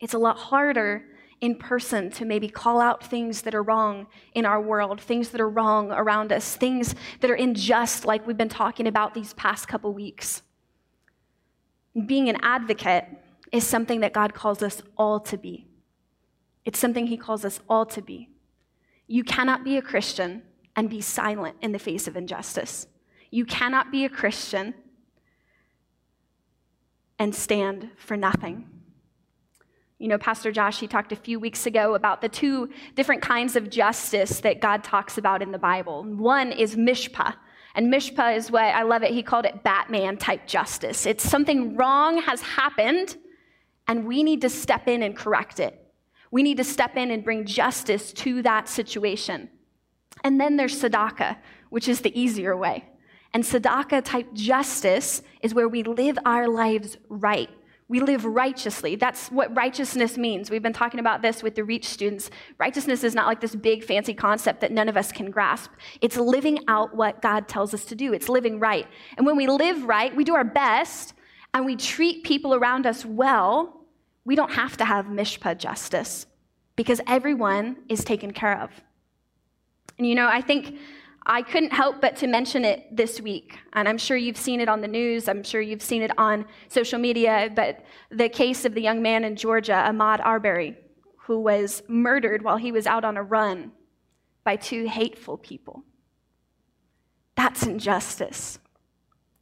It's 0.00 0.14
a 0.14 0.18
lot 0.18 0.38
harder 0.38 1.04
in 1.40 1.54
person 1.54 2.10
to 2.10 2.24
maybe 2.24 2.48
call 2.48 2.80
out 2.80 3.04
things 3.04 3.42
that 3.42 3.54
are 3.54 3.62
wrong 3.62 4.06
in 4.34 4.44
our 4.44 4.60
world, 4.60 5.00
things 5.00 5.28
that 5.30 5.40
are 5.40 5.48
wrong 5.48 5.92
around 5.92 6.32
us, 6.32 6.56
things 6.56 6.94
that 7.20 7.30
are 7.30 7.34
unjust, 7.34 8.04
like 8.04 8.26
we've 8.26 8.36
been 8.36 8.48
talking 8.48 8.86
about 8.86 9.14
these 9.14 9.34
past 9.34 9.68
couple 9.68 9.92
weeks. 9.92 10.42
Being 12.06 12.28
an 12.28 12.38
advocate 12.42 13.06
is 13.52 13.66
something 13.66 14.00
that 14.00 14.12
God 14.12 14.34
calls 14.34 14.62
us 14.62 14.82
all 14.96 15.20
to 15.20 15.36
be. 15.36 15.66
It's 16.64 16.78
something 16.78 17.06
He 17.06 17.16
calls 17.16 17.44
us 17.44 17.60
all 17.68 17.86
to 17.86 18.02
be. 18.02 18.28
You 19.06 19.24
cannot 19.24 19.64
be 19.64 19.76
a 19.76 19.82
Christian 19.82 20.42
and 20.76 20.90
be 20.90 21.00
silent 21.00 21.56
in 21.62 21.72
the 21.72 21.78
face 21.78 22.06
of 22.06 22.16
injustice. 22.16 22.86
You 23.30 23.44
cannot 23.44 23.90
be 23.90 24.04
a 24.04 24.08
Christian 24.08 24.74
and 27.18 27.34
stand 27.34 27.90
for 27.96 28.16
nothing. 28.16 28.77
You 29.98 30.06
know, 30.06 30.18
Pastor 30.18 30.52
Josh, 30.52 30.78
he 30.78 30.86
talked 30.86 31.10
a 31.10 31.16
few 31.16 31.40
weeks 31.40 31.66
ago 31.66 31.94
about 31.94 32.20
the 32.20 32.28
two 32.28 32.68
different 32.94 33.20
kinds 33.20 33.56
of 33.56 33.68
justice 33.68 34.40
that 34.40 34.60
God 34.60 34.84
talks 34.84 35.18
about 35.18 35.42
in 35.42 35.50
the 35.50 35.58
Bible. 35.58 36.04
One 36.04 36.52
is 36.52 36.76
mishpah. 36.76 37.34
And 37.74 37.92
mishpah 37.92 38.36
is 38.36 38.50
what 38.50 38.62
I 38.62 38.84
love 38.84 39.02
it. 39.02 39.10
He 39.10 39.24
called 39.24 39.44
it 39.44 39.64
Batman 39.64 40.16
type 40.16 40.46
justice. 40.46 41.04
It's 41.04 41.28
something 41.28 41.76
wrong 41.76 42.22
has 42.22 42.40
happened, 42.42 43.16
and 43.88 44.06
we 44.06 44.22
need 44.22 44.40
to 44.42 44.48
step 44.48 44.86
in 44.86 45.02
and 45.02 45.16
correct 45.16 45.58
it. 45.58 45.84
We 46.30 46.44
need 46.44 46.58
to 46.58 46.64
step 46.64 46.96
in 46.96 47.10
and 47.10 47.24
bring 47.24 47.44
justice 47.44 48.12
to 48.14 48.42
that 48.42 48.68
situation. 48.68 49.48
And 50.22 50.40
then 50.40 50.56
there's 50.56 50.80
sadaka, 50.80 51.38
which 51.70 51.88
is 51.88 52.02
the 52.02 52.18
easier 52.18 52.56
way. 52.56 52.84
And 53.34 53.42
sadaka 53.42 54.04
type 54.04 54.32
justice 54.32 55.22
is 55.42 55.54
where 55.54 55.68
we 55.68 55.82
live 55.82 56.18
our 56.24 56.48
lives 56.48 56.98
right. 57.08 57.50
We 57.88 58.00
live 58.00 58.26
righteously. 58.26 58.96
That's 58.96 59.28
what 59.28 59.54
righteousness 59.56 60.18
means. 60.18 60.50
We've 60.50 60.62
been 60.62 60.74
talking 60.74 61.00
about 61.00 61.22
this 61.22 61.42
with 61.42 61.54
the 61.54 61.64
Reach 61.64 61.86
students. 61.86 62.30
Righteousness 62.58 63.02
is 63.02 63.14
not 63.14 63.26
like 63.26 63.40
this 63.40 63.54
big 63.54 63.82
fancy 63.82 64.12
concept 64.12 64.60
that 64.60 64.72
none 64.72 64.90
of 64.90 64.96
us 64.96 65.10
can 65.10 65.30
grasp. 65.30 65.70
It's 66.02 66.18
living 66.18 66.58
out 66.68 66.94
what 66.94 67.22
God 67.22 67.48
tells 67.48 67.72
us 67.72 67.86
to 67.86 67.94
do, 67.94 68.12
it's 68.12 68.28
living 68.28 68.60
right. 68.60 68.86
And 69.16 69.26
when 69.26 69.36
we 69.36 69.46
live 69.46 69.84
right, 69.84 70.14
we 70.14 70.24
do 70.24 70.34
our 70.34 70.44
best 70.44 71.14
and 71.54 71.64
we 71.64 71.76
treat 71.76 72.24
people 72.24 72.54
around 72.54 72.86
us 72.86 73.06
well, 73.06 73.86
we 74.26 74.36
don't 74.36 74.52
have 74.52 74.76
to 74.76 74.84
have 74.84 75.06
mishpah 75.06 75.56
justice 75.56 76.26
because 76.76 77.00
everyone 77.06 77.76
is 77.88 78.04
taken 78.04 78.32
care 78.32 78.60
of. 78.60 78.70
And 79.96 80.06
you 80.06 80.14
know, 80.14 80.28
I 80.28 80.42
think 80.42 80.78
I 81.30 81.42
couldn't 81.42 81.72
help 81.72 82.00
but 82.00 82.16
to 82.16 82.26
mention 82.26 82.64
it 82.64 82.96
this 82.96 83.20
week. 83.20 83.58
And 83.74 83.86
I'm 83.86 83.98
sure 83.98 84.16
you've 84.16 84.38
seen 84.38 84.60
it 84.62 84.68
on 84.68 84.80
the 84.80 84.88
news, 84.88 85.28
I'm 85.28 85.42
sure 85.42 85.60
you've 85.60 85.82
seen 85.82 86.02
it 86.02 86.10
on 86.18 86.46
social 86.68 86.98
media, 86.98 87.52
but 87.54 87.84
the 88.10 88.30
case 88.30 88.64
of 88.64 88.74
the 88.74 88.80
young 88.80 89.02
man 89.02 89.24
in 89.24 89.36
Georgia, 89.36 89.84
Ahmaud 89.86 90.20
Arbery, 90.24 90.76
who 91.26 91.38
was 91.38 91.82
murdered 91.86 92.42
while 92.42 92.56
he 92.56 92.72
was 92.72 92.86
out 92.86 93.04
on 93.04 93.18
a 93.18 93.22
run 93.22 93.72
by 94.42 94.56
two 94.56 94.86
hateful 94.86 95.36
people. 95.36 95.84
That's 97.36 97.64
injustice. 97.64 98.58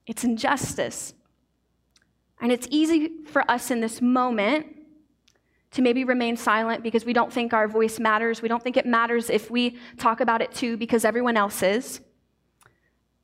it's 0.07 0.25
injustice. 0.25 1.15
And 2.41 2.53
it's 2.53 2.67
easy 2.71 3.25
for 3.25 3.49
us 3.51 3.71
in 3.71 3.81
this 3.81 4.03
moment 4.03 4.76
to 5.77 5.83
maybe 5.83 6.05
remain 6.05 6.39
silent 6.39 6.83
because 6.83 7.05
we 7.05 7.13
don't 7.13 7.31
think 7.31 7.53
our 7.53 7.69
voice 7.69 8.01
matters. 8.01 8.41
We 8.41 8.49
don't 8.49 8.63
think 8.63 8.79
it 8.79 8.87
matters 8.87 9.29
if 9.29 9.51
we 9.51 9.77
talk 9.99 10.23
about 10.23 10.41
it 10.41 10.51
too 10.53 10.79
because 10.79 11.05
everyone 11.05 11.37
else 11.37 11.63
is. 11.63 12.01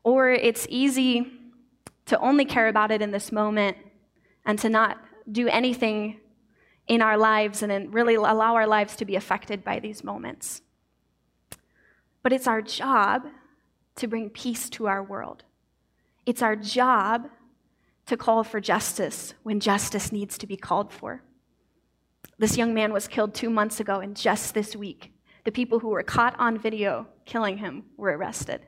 Or 0.04 0.28
it's 0.28 0.66
easy 0.68 1.32
to 2.04 2.18
only 2.18 2.44
care 2.44 2.68
about 2.68 2.90
it 2.90 3.00
in 3.00 3.10
this 3.10 3.32
moment 3.32 3.78
and 4.44 4.58
to 4.58 4.68
not 4.68 4.98
do 5.30 5.48
anything 5.48 6.20
in 6.88 7.00
our 7.00 7.16
lives 7.16 7.62
and 7.62 7.94
really 7.94 8.16
allow 8.16 8.54
our 8.54 8.66
lives 8.66 8.96
to 8.96 9.06
be 9.06 9.16
affected 9.16 9.64
by 9.64 9.78
these 9.78 10.04
moments. 10.04 10.60
But 12.22 12.34
it's 12.34 12.46
our 12.46 12.60
job 12.60 13.22
to 13.96 14.06
bring 14.06 14.28
peace 14.28 14.68
to 14.70 14.88
our 14.88 15.02
world. 15.02 15.42
It's 16.26 16.42
our 16.42 16.56
job 16.56 17.30
to 18.04 18.18
call 18.18 18.44
for 18.44 18.60
justice 18.60 19.32
when 19.42 19.58
justice 19.58 20.12
needs 20.12 20.36
to 20.36 20.46
be 20.46 20.58
called 20.58 20.92
for. 20.92 21.22
This 22.42 22.58
young 22.58 22.74
man 22.74 22.92
was 22.92 23.06
killed 23.06 23.34
two 23.34 23.50
months 23.50 23.78
ago, 23.78 24.00
and 24.00 24.16
just 24.16 24.52
this 24.52 24.74
week, 24.74 25.12
the 25.44 25.52
people 25.52 25.78
who 25.78 25.90
were 25.90 26.02
caught 26.02 26.34
on 26.40 26.58
video 26.58 27.06
killing 27.24 27.58
him 27.58 27.84
were 27.96 28.16
arrested. 28.16 28.62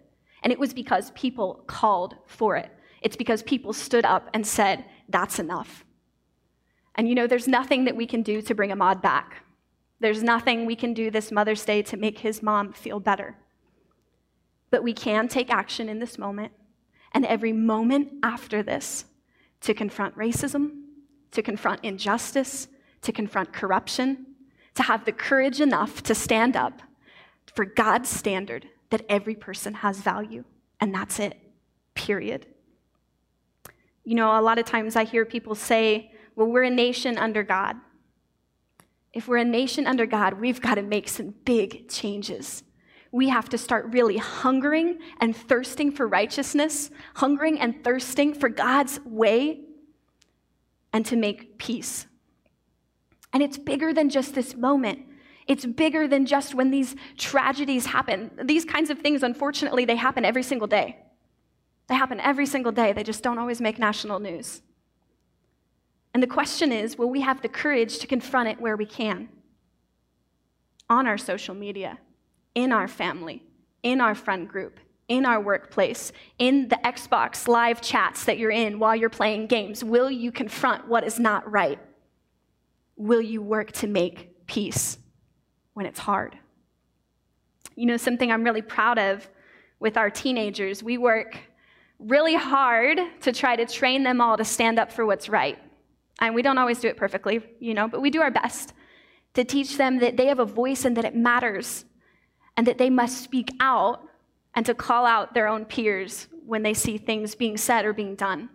And 0.44 0.52
it 0.52 0.60
was 0.60 0.72
because 0.72 1.10
people 1.16 1.64
called 1.66 2.14
for 2.24 2.54
it. 2.56 2.70
It's 3.02 3.16
because 3.16 3.42
people 3.42 3.72
stood 3.72 4.04
up 4.04 4.30
and 4.32 4.46
said, 4.46 4.84
That's 5.08 5.40
enough. 5.40 5.84
And 6.94 7.08
you 7.08 7.16
know, 7.16 7.26
there's 7.26 7.48
nothing 7.48 7.86
that 7.86 7.96
we 7.96 8.06
can 8.06 8.22
do 8.22 8.40
to 8.42 8.54
bring 8.54 8.70
Ahmaud 8.70 9.02
back. 9.02 9.42
There's 9.98 10.22
nothing 10.22 10.66
we 10.66 10.76
can 10.76 10.94
do 10.94 11.10
this 11.10 11.32
Mother's 11.32 11.64
Day 11.64 11.82
to 11.82 11.96
make 11.96 12.20
his 12.20 12.44
mom 12.44 12.72
feel 12.72 13.00
better. 13.00 13.36
But 14.70 14.84
we 14.84 14.92
can 14.92 15.26
take 15.26 15.50
action 15.50 15.88
in 15.88 15.98
this 15.98 16.16
moment 16.16 16.52
and 17.10 17.26
every 17.26 17.52
moment 17.52 18.12
after 18.22 18.62
this 18.62 19.06
to 19.62 19.74
confront 19.74 20.16
racism, 20.16 20.82
to 21.32 21.42
confront 21.42 21.82
injustice, 21.82 22.68
to 23.04 23.12
confront 23.12 23.52
corruption, 23.52 24.26
to 24.74 24.82
have 24.82 25.04
the 25.04 25.12
courage 25.12 25.60
enough 25.60 26.02
to 26.02 26.14
stand 26.14 26.56
up 26.56 26.82
for 27.46 27.64
God's 27.64 28.08
standard 28.08 28.66
that 28.90 29.06
every 29.08 29.34
person 29.34 29.74
has 29.74 29.98
value, 30.00 30.44
and 30.80 30.94
that's 30.94 31.18
it, 31.18 31.38
period. 31.94 32.46
You 34.04 34.16
know, 34.16 34.38
a 34.38 34.42
lot 34.42 34.58
of 34.58 34.66
times 34.66 34.96
I 34.96 35.04
hear 35.04 35.24
people 35.24 35.54
say, 35.54 36.12
well, 36.36 36.48
we're 36.48 36.64
a 36.64 36.70
nation 36.70 37.16
under 37.16 37.42
God. 37.42 37.76
If 39.12 39.28
we're 39.28 39.38
a 39.38 39.44
nation 39.44 39.86
under 39.86 40.06
God, 40.06 40.34
we've 40.34 40.60
got 40.60 40.74
to 40.74 40.82
make 40.82 41.08
some 41.08 41.34
big 41.44 41.88
changes. 41.88 42.64
We 43.12 43.28
have 43.28 43.48
to 43.50 43.58
start 43.58 43.92
really 43.92 44.16
hungering 44.16 44.98
and 45.20 45.36
thirsting 45.36 45.92
for 45.92 46.08
righteousness, 46.08 46.90
hungering 47.14 47.60
and 47.60 47.84
thirsting 47.84 48.34
for 48.34 48.48
God's 48.48 48.98
way, 49.04 49.60
and 50.92 51.06
to 51.06 51.16
make 51.16 51.58
peace. 51.58 52.06
And 53.34 53.42
it's 53.42 53.58
bigger 53.58 53.92
than 53.92 54.08
just 54.08 54.34
this 54.34 54.56
moment. 54.56 55.00
It's 55.46 55.66
bigger 55.66 56.08
than 56.08 56.24
just 56.24 56.54
when 56.54 56.70
these 56.70 56.94
tragedies 57.18 57.86
happen. 57.86 58.30
These 58.42 58.64
kinds 58.64 58.88
of 58.88 59.00
things, 59.00 59.22
unfortunately, 59.22 59.84
they 59.84 59.96
happen 59.96 60.24
every 60.24 60.44
single 60.44 60.68
day. 60.68 60.98
They 61.88 61.96
happen 61.96 62.20
every 62.20 62.46
single 62.46 62.72
day. 62.72 62.92
They 62.92 63.02
just 63.02 63.22
don't 63.22 63.38
always 63.38 63.60
make 63.60 63.78
national 63.78 64.20
news. 64.20 64.62
And 66.14 66.22
the 66.22 66.28
question 66.28 66.72
is 66.72 66.96
will 66.96 67.10
we 67.10 67.20
have 67.22 67.42
the 67.42 67.48
courage 67.48 67.98
to 67.98 68.06
confront 68.06 68.48
it 68.48 68.60
where 68.60 68.76
we 68.76 68.86
can? 68.86 69.28
On 70.88 71.06
our 71.06 71.18
social 71.18 71.54
media, 71.54 71.98
in 72.54 72.72
our 72.72 72.86
family, 72.86 73.42
in 73.82 74.00
our 74.00 74.14
friend 74.14 74.48
group, 74.48 74.78
in 75.08 75.26
our 75.26 75.40
workplace, 75.40 76.12
in 76.38 76.68
the 76.68 76.78
Xbox 76.84 77.48
live 77.48 77.80
chats 77.80 78.24
that 78.24 78.38
you're 78.38 78.50
in 78.50 78.78
while 78.78 78.94
you're 78.94 79.10
playing 79.10 79.48
games? 79.48 79.82
Will 79.82 80.10
you 80.10 80.30
confront 80.30 80.88
what 80.88 81.04
is 81.04 81.18
not 81.18 81.50
right? 81.50 81.80
Will 82.96 83.20
you 83.20 83.42
work 83.42 83.72
to 83.72 83.86
make 83.86 84.46
peace 84.46 84.98
when 85.74 85.86
it's 85.86 85.98
hard? 85.98 86.36
You 87.76 87.86
know, 87.86 87.96
something 87.96 88.30
I'm 88.30 88.44
really 88.44 88.62
proud 88.62 88.98
of 88.98 89.28
with 89.80 89.96
our 89.96 90.10
teenagers, 90.10 90.82
we 90.82 90.96
work 90.98 91.38
really 91.98 92.34
hard 92.34 92.98
to 93.22 93.32
try 93.32 93.56
to 93.56 93.66
train 93.66 94.02
them 94.02 94.20
all 94.20 94.36
to 94.36 94.44
stand 94.44 94.78
up 94.78 94.92
for 94.92 95.04
what's 95.06 95.28
right. 95.28 95.58
And 96.20 96.34
we 96.34 96.42
don't 96.42 96.58
always 96.58 96.80
do 96.80 96.88
it 96.88 96.96
perfectly, 96.96 97.42
you 97.60 97.74
know, 97.74 97.88
but 97.88 98.00
we 98.00 98.10
do 98.10 98.20
our 98.20 98.30
best 98.30 98.72
to 99.34 99.44
teach 99.44 99.76
them 99.76 99.98
that 99.98 100.16
they 100.16 100.26
have 100.26 100.38
a 100.38 100.44
voice 100.44 100.84
and 100.84 100.96
that 100.96 101.04
it 101.04 101.16
matters 101.16 101.84
and 102.56 102.66
that 102.66 102.78
they 102.78 102.90
must 102.90 103.22
speak 103.22 103.50
out 103.60 104.02
and 104.54 104.64
to 104.66 104.74
call 104.74 105.06
out 105.06 105.34
their 105.34 105.48
own 105.48 105.64
peers 105.64 106.28
when 106.46 106.62
they 106.62 106.74
see 106.74 106.98
things 106.98 107.34
being 107.34 107.56
said 107.56 107.84
or 107.84 107.92
being 107.92 108.14
done. 108.14 108.48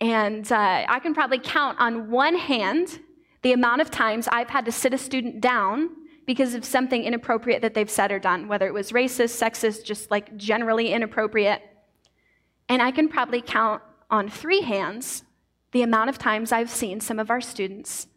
And 0.00 0.50
uh, 0.50 0.86
I 0.88 1.00
can 1.00 1.12
probably 1.12 1.38
count 1.38 1.78
on 1.80 2.10
one 2.10 2.36
hand 2.36 3.00
the 3.42 3.52
amount 3.52 3.80
of 3.80 3.90
times 3.90 4.28
I've 4.28 4.50
had 4.50 4.64
to 4.64 4.72
sit 4.72 4.92
a 4.92 4.98
student 4.98 5.40
down 5.40 5.90
because 6.26 6.54
of 6.54 6.64
something 6.64 7.04
inappropriate 7.04 7.62
that 7.62 7.74
they've 7.74 7.90
said 7.90 8.12
or 8.12 8.18
done, 8.18 8.48
whether 8.48 8.66
it 8.66 8.74
was 8.74 8.92
racist, 8.92 9.40
sexist, 9.40 9.84
just 9.84 10.10
like 10.10 10.36
generally 10.36 10.92
inappropriate. 10.92 11.62
And 12.68 12.82
I 12.82 12.90
can 12.90 13.08
probably 13.08 13.40
count 13.40 13.82
on 14.10 14.28
three 14.28 14.60
hands 14.60 15.24
the 15.72 15.82
amount 15.82 16.10
of 16.10 16.18
times 16.18 16.52
I've 16.52 16.70
seen 16.70 17.00
some 17.00 17.18
of 17.18 17.30
our 17.30 17.40
students 17.40 18.08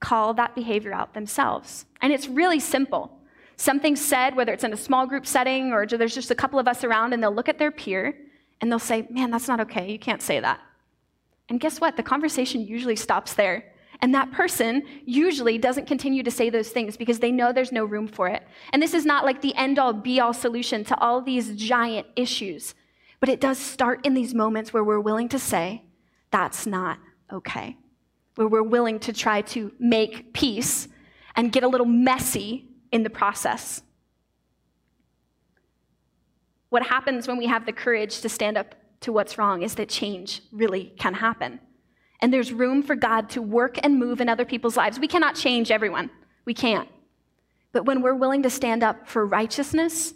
call 0.00 0.34
that 0.34 0.54
behavior 0.54 0.92
out 0.92 1.14
themselves. 1.14 1.86
And 2.00 2.12
it's 2.12 2.28
really 2.28 2.60
simple. 2.60 3.18
Something 3.56 3.96
said, 3.96 4.34
whether 4.34 4.52
it's 4.52 4.64
in 4.64 4.72
a 4.72 4.76
small 4.76 5.06
group 5.06 5.26
setting 5.26 5.72
or 5.72 5.86
there's 5.86 6.14
just 6.14 6.30
a 6.30 6.34
couple 6.34 6.58
of 6.58 6.66
us 6.66 6.84
around, 6.84 7.12
and 7.12 7.22
they'll 7.22 7.34
look 7.34 7.48
at 7.48 7.58
their 7.58 7.70
peer 7.70 8.16
and 8.60 8.70
they'll 8.70 8.78
say, 8.78 9.06
Man, 9.10 9.30
that's 9.30 9.48
not 9.48 9.60
okay. 9.60 9.90
You 9.90 9.98
can't 9.98 10.22
say 10.22 10.40
that. 10.40 10.60
And 11.48 11.60
guess 11.60 11.80
what? 11.80 11.96
The 11.96 12.02
conversation 12.02 12.62
usually 12.62 12.96
stops 12.96 13.34
there. 13.34 13.71
And 14.02 14.12
that 14.16 14.32
person 14.32 14.82
usually 15.04 15.58
doesn't 15.58 15.86
continue 15.86 16.24
to 16.24 16.30
say 16.30 16.50
those 16.50 16.70
things 16.70 16.96
because 16.96 17.20
they 17.20 17.30
know 17.30 17.52
there's 17.52 17.70
no 17.70 17.84
room 17.84 18.08
for 18.08 18.26
it. 18.26 18.42
And 18.72 18.82
this 18.82 18.94
is 18.94 19.06
not 19.06 19.24
like 19.24 19.40
the 19.40 19.54
end 19.54 19.78
all 19.78 19.92
be 19.92 20.18
all 20.18 20.32
solution 20.32 20.84
to 20.86 20.98
all 20.98 21.22
these 21.22 21.54
giant 21.54 22.08
issues, 22.16 22.74
but 23.20 23.28
it 23.28 23.40
does 23.40 23.58
start 23.58 24.04
in 24.04 24.14
these 24.14 24.34
moments 24.34 24.72
where 24.72 24.82
we're 24.82 25.00
willing 25.00 25.28
to 25.28 25.38
say, 25.38 25.84
that's 26.32 26.66
not 26.66 26.98
okay. 27.32 27.76
Where 28.34 28.48
we're 28.48 28.64
willing 28.64 28.98
to 29.00 29.12
try 29.12 29.42
to 29.42 29.70
make 29.78 30.32
peace 30.32 30.88
and 31.36 31.52
get 31.52 31.62
a 31.62 31.68
little 31.68 31.86
messy 31.86 32.68
in 32.90 33.04
the 33.04 33.10
process. 33.10 33.82
What 36.70 36.86
happens 36.86 37.28
when 37.28 37.38
we 37.38 37.46
have 37.46 37.66
the 37.66 37.72
courage 37.72 38.20
to 38.22 38.28
stand 38.28 38.58
up 38.58 38.74
to 39.02 39.12
what's 39.12 39.38
wrong 39.38 39.62
is 39.62 39.76
that 39.76 39.88
change 39.88 40.42
really 40.50 40.92
can 40.98 41.14
happen 41.14 41.60
and 42.22 42.32
there's 42.32 42.52
room 42.52 42.82
for 42.82 42.94
God 42.94 43.28
to 43.30 43.42
work 43.42 43.78
and 43.82 43.98
move 43.98 44.20
in 44.20 44.28
other 44.28 44.44
people's 44.44 44.76
lives. 44.76 44.98
We 45.00 45.08
cannot 45.08 45.34
change 45.34 45.72
everyone. 45.72 46.08
We 46.44 46.54
can't. 46.54 46.88
But 47.72 47.84
when 47.84 48.00
we're 48.00 48.14
willing 48.14 48.44
to 48.44 48.50
stand 48.50 48.84
up 48.84 49.08
for 49.08 49.26
righteousness, 49.26 50.14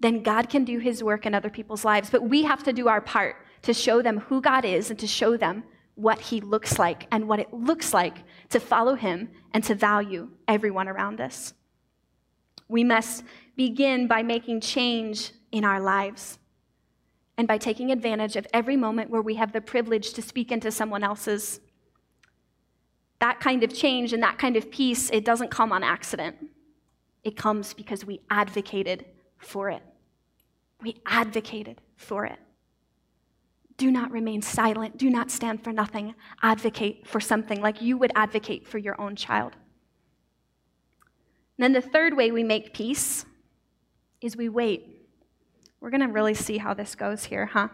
then 0.00 0.22
God 0.22 0.48
can 0.48 0.64
do 0.64 0.78
his 0.78 1.02
work 1.02 1.26
in 1.26 1.34
other 1.34 1.50
people's 1.50 1.84
lives. 1.84 2.10
But 2.10 2.28
we 2.28 2.44
have 2.44 2.62
to 2.62 2.72
do 2.72 2.88
our 2.88 3.00
part 3.00 3.36
to 3.62 3.74
show 3.74 4.02
them 4.02 4.20
who 4.20 4.40
God 4.40 4.64
is 4.64 4.90
and 4.90 4.98
to 5.00 5.06
show 5.06 5.36
them 5.36 5.64
what 5.96 6.20
he 6.20 6.40
looks 6.40 6.78
like 6.78 7.06
and 7.10 7.28
what 7.28 7.40
it 7.40 7.52
looks 7.52 7.92
like 7.92 8.18
to 8.50 8.60
follow 8.60 8.94
him 8.94 9.28
and 9.52 9.62
to 9.64 9.74
value 9.74 10.30
everyone 10.46 10.88
around 10.88 11.20
us. 11.20 11.54
We 12.68 12.84
must 12.84 13.24
begin 13.56 14.06
by 14.06 14.22
making 14.22 14.60
change 14.60 15.32
in 15.50 15.64
our 15.64 15.80
lives 15.80 16.38
and 17.42 17.48
by 17.48 17.58
taking 17.58 17.90
advantage 17.90 18.36
of 18.36 18.46
every 18.54 18.76
moment 18.76 19.10
where 19.10 19.20
we 19.20 19.34
have 19.34 19.50
the 19.50 19.60
privilege 19.60 20.12
to 20.12 20.22
speak 20.22 20.52
into 20.52 20.70
someone 20.70 21.02
else's. 21.02 21.58
That 23.18 23.40
kind 23.40 23.64
of 23.64 23.74
change 23.74 24.12
and 24.12 24.22
that 24.22 24.38
kind 24.38 24.56
of 24.56 24.70
peace, 24.70 25.10
it 25.10 25.24
doesn't 25.24 25.50
come 25.50 25.72
on 25.72 25.82
accident. 25.82 26.36
It 27.24 27.36
comes 27.36 27.74
because 27.74 28.04
we 28.04 28.20
advocated 28.30 29.06
for 29.38 29.70
it. 29.70 29.82
We 30.82 31.02
advocated 31.04 31.80
for 31.96 32.26
it. 32.26 32.38
Do 33.76 33.90
not 33.90 34.12
remain 34.12 34.40
silent. 34.40 34.96
Do 34.96 35.10
not 35.10 35.28
stand 35.28 35.64
for 35.64 35.72
nothing. 35.72 36.14
Advocate 36.44 37.08
for 37.08 37.18
something 37.18 37.60
like 37.60 37.82
you 37.82 37.96
would 37.96 38.12
advocate 38.14 38.68
for 38.68 38.78
your 38.78 39.00
own 39.00 39.16
child. 39.16 39.54
And 41.58 41.64
then 41.64 41.72
the 41.72 41.80
third 41.80 42.16
way 42.16 42.30
we 42.30 42.44
make 42.44 42.72
peace 42.72 43.24
is 44.20 44.36
we 44.36 44.48
wait. 44.48 45.01
We're 45.82 45.90
going 45.90 46.02
to 46.02 46.06
really 46.06 46.34
see 46.34 46.58
how 46.58 46.74
this 46.74 46.94
goes 46.94 47.24
here, 47.24 47.46
huh? 47.46 47.66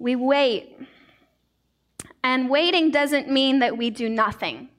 We 0.00 0.16
wait. 0.16 0.76
And 2.24 2.50
waiting 2.50 2.90
doesn't 2.90 3.30
mean 3.30 3.60
that 3.60 3.78
we 3.78 3.90
do 3.90 4.08
nothing. 4.08 4.70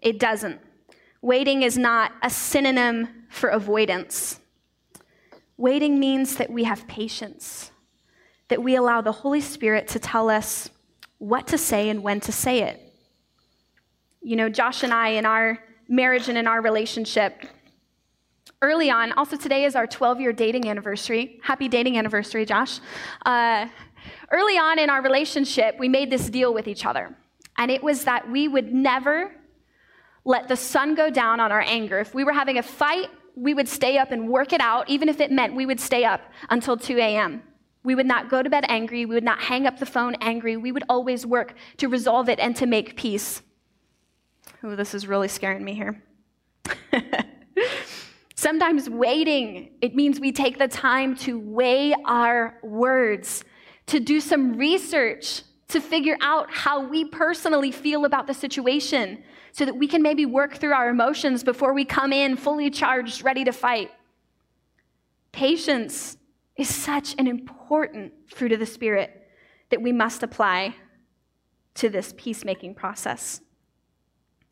It 0.00 0.18
doesn't. 0.18 0.58
Waiting 1.20 1.62
is 1.62 1.76
not 1.76 2.12
a 2.22 2.30
synonym 2.30 3.26
for 3.28 3.50
avoidance. 3.50 4.40
Waiting 5.58 6.00
means 6.00 6.36
that 6.36 6.48
we 6.48 6.64
have 6.64 6.88
patience, 6.88 7.70
that 8.48 8.62
we 8.62 8.76
allow 8.76 9.02
the 9.02 9.12
Holy 9.12 9.42
Spirit 9.42 9.88
to 9.88 9.98
tell 9.98 10.30
us 10.30 10.70
what 11.18 11.46
to 11.48 11.58
say 11.58 11.90
and 11.90 12.02
when 12.02 12.18
to 12.20 12.32
say 12.32 12.62
it. 12.62 12.94
You 14.22 14.36
know, 14.36 14.48
Josh 14.48 14.84
and 14.84 14.94
I, 14.94 15.08
in 15.08 15.26
our 15.26 15.58
marriage 15.86 16.30
and 16.30 16.38
in 16.38 16.46
our 16.46 16.62
relationship, 16.62 17.44
early 18.62 18.90
on, 18.90 19.12
also 19.12 19.36
today 19.36 19.64
is 19.64 19.74
our 19.74 19.86
12 19.86 20.20
year 20.20 20.32
dating 20.32 20.68
anniversary. 20.68 21.40
Happy 21.42 21.68
dating 21.68 21.96
anniversary, 21.96 22.44
Josh. 22.44 22.80
Uh, 23.24 23.66
early 24.30 24.58
on 24.58 24.78
in 24.78 24.90
our 24.90 25.02
relationship, 25.02 25.76
we 25.78 25.88
made 25.88 26.10
this 26.10 26.28
deal 26.28 26.52
with 26.52 26.68
each 26.68 26.84
other. 26.84 27.16
And 27.56 27.70
it 27.70 27.82
was 27.82 28.04
that 28.04 28.30
we 28.30 28.48
would 28.48 28.72
never 28.72 29.32
let 30.24 30.48
the 30.48 30.56
sun 30.56 30.94
go 30.94 31.10
down 31.10 31.40
on 31.40 31.50
our 31.50 31.62
anger. 31.62 31.98
If 31.98 32.14
we 32.14 32.24
were 32.24 32.32
having 32.32 32.58
a 32.58 32.62
fight, 32.62 33.08
we 33.34 33.54
would 33.54 33.68
stay 33.68 33.96
up 33.96 34.12
and 34.12 34.28
work 34.28 34.52
it 34.52 34.60
out, 34.60 34.88
even 34.90 35.08
if 35.08 35.20
it 35.20 35.30
meant 35.30 35.54
we 35.54 35.64
would 35.64 35.80
stay 35.80 36.04
up 36.04 36.20
until 36.50 36.76
2 36.76 36.98
a.m. 36.98 37.42
We 37.82 37.94
would 37.94 38.06
not 38.06 38.28
go 38.28 38.42
to 38.42 38.50
bed 38.50 38.66
angry. 38.68 39.06
We 39.06 39.14
would 39.14 39.24
not 39.24 39.40
hang 39.40 39.66
up 39.66 39.78
the 39.78 39.86
phone 39.86 40.14
angry. 40.20 40.58
We 40.58 40.72
would 40.72 40.84
always 40.88 41.24
work 41.24 41.54
to 41.78 41.88
resolve 41.88 42.28
it 42.28 42.38
and 42.38 42.54
to 42.56 42.66
make 42.66 42.96
peace. 42.96 43.40
Oh, 44.62 44.76
this 44.76 44.92
is 44.92 45.06
really 45.06 45.28
scaring 45.28 45.64
me 45.64 45.72
here. 45.72 46.02
Sometimes 48.40 48.88
waiting, 48.88 49.68
it 49.82 49.94
means 49.94 50.18
we 50.18 50.32
take 50.32 50.56
the 50.56 50.66
time 50.66 51.14
to 51.14 51.38
weigh 51.38 51.94
our 52.06 52.58
words, 52.62 53.44
to 53.84 54.00
do 54.00 54.18
some 54.18 54.56
research, 54.56 55.42
to 55.68 55.78
figure 55.78 56.16
out 56.22 56.50
how 56.50 56.82
we 56.82 57.04
personally 57.04 57.70
feel 57.70 58.06
about 58.06 58.26
the 58.26 58.32
situation, 58.32 59.22
so 59.52 59.66
that 59.66 59.76
we 59.76 59.86
can 59.86 60.00
maybe 60.00 60.24
work 60.24 60.56
through 60.56 60.72
our 60.72 60.88
emotions 60.88 61.44
before 61.44 61.74
we 61.74 61.84
come 61.84 62.14
in 62.14 62.34
fully 62.34 62.70
charged, 62.70 63.22
ready 63.22 63.44
to 63.44 63.52
fight. 63.52 63.90
Patience 65.32 66.16
is 66.56 66.74
such 66.74 67.14
an 67.18 67.26
important 67.26 68.10
fruit 68.26 68.52
of 68.52 68.58
the 68.58 68.64
Spirit 68.64 69.28
that 69.68 69.82
we 69.82 69.92
must 69.92 70.22
apply 70.22 70.74
to 71.74 71.90
this 71.90 72.14
peacemaking 72.16 72.74
process. 72.74 73.42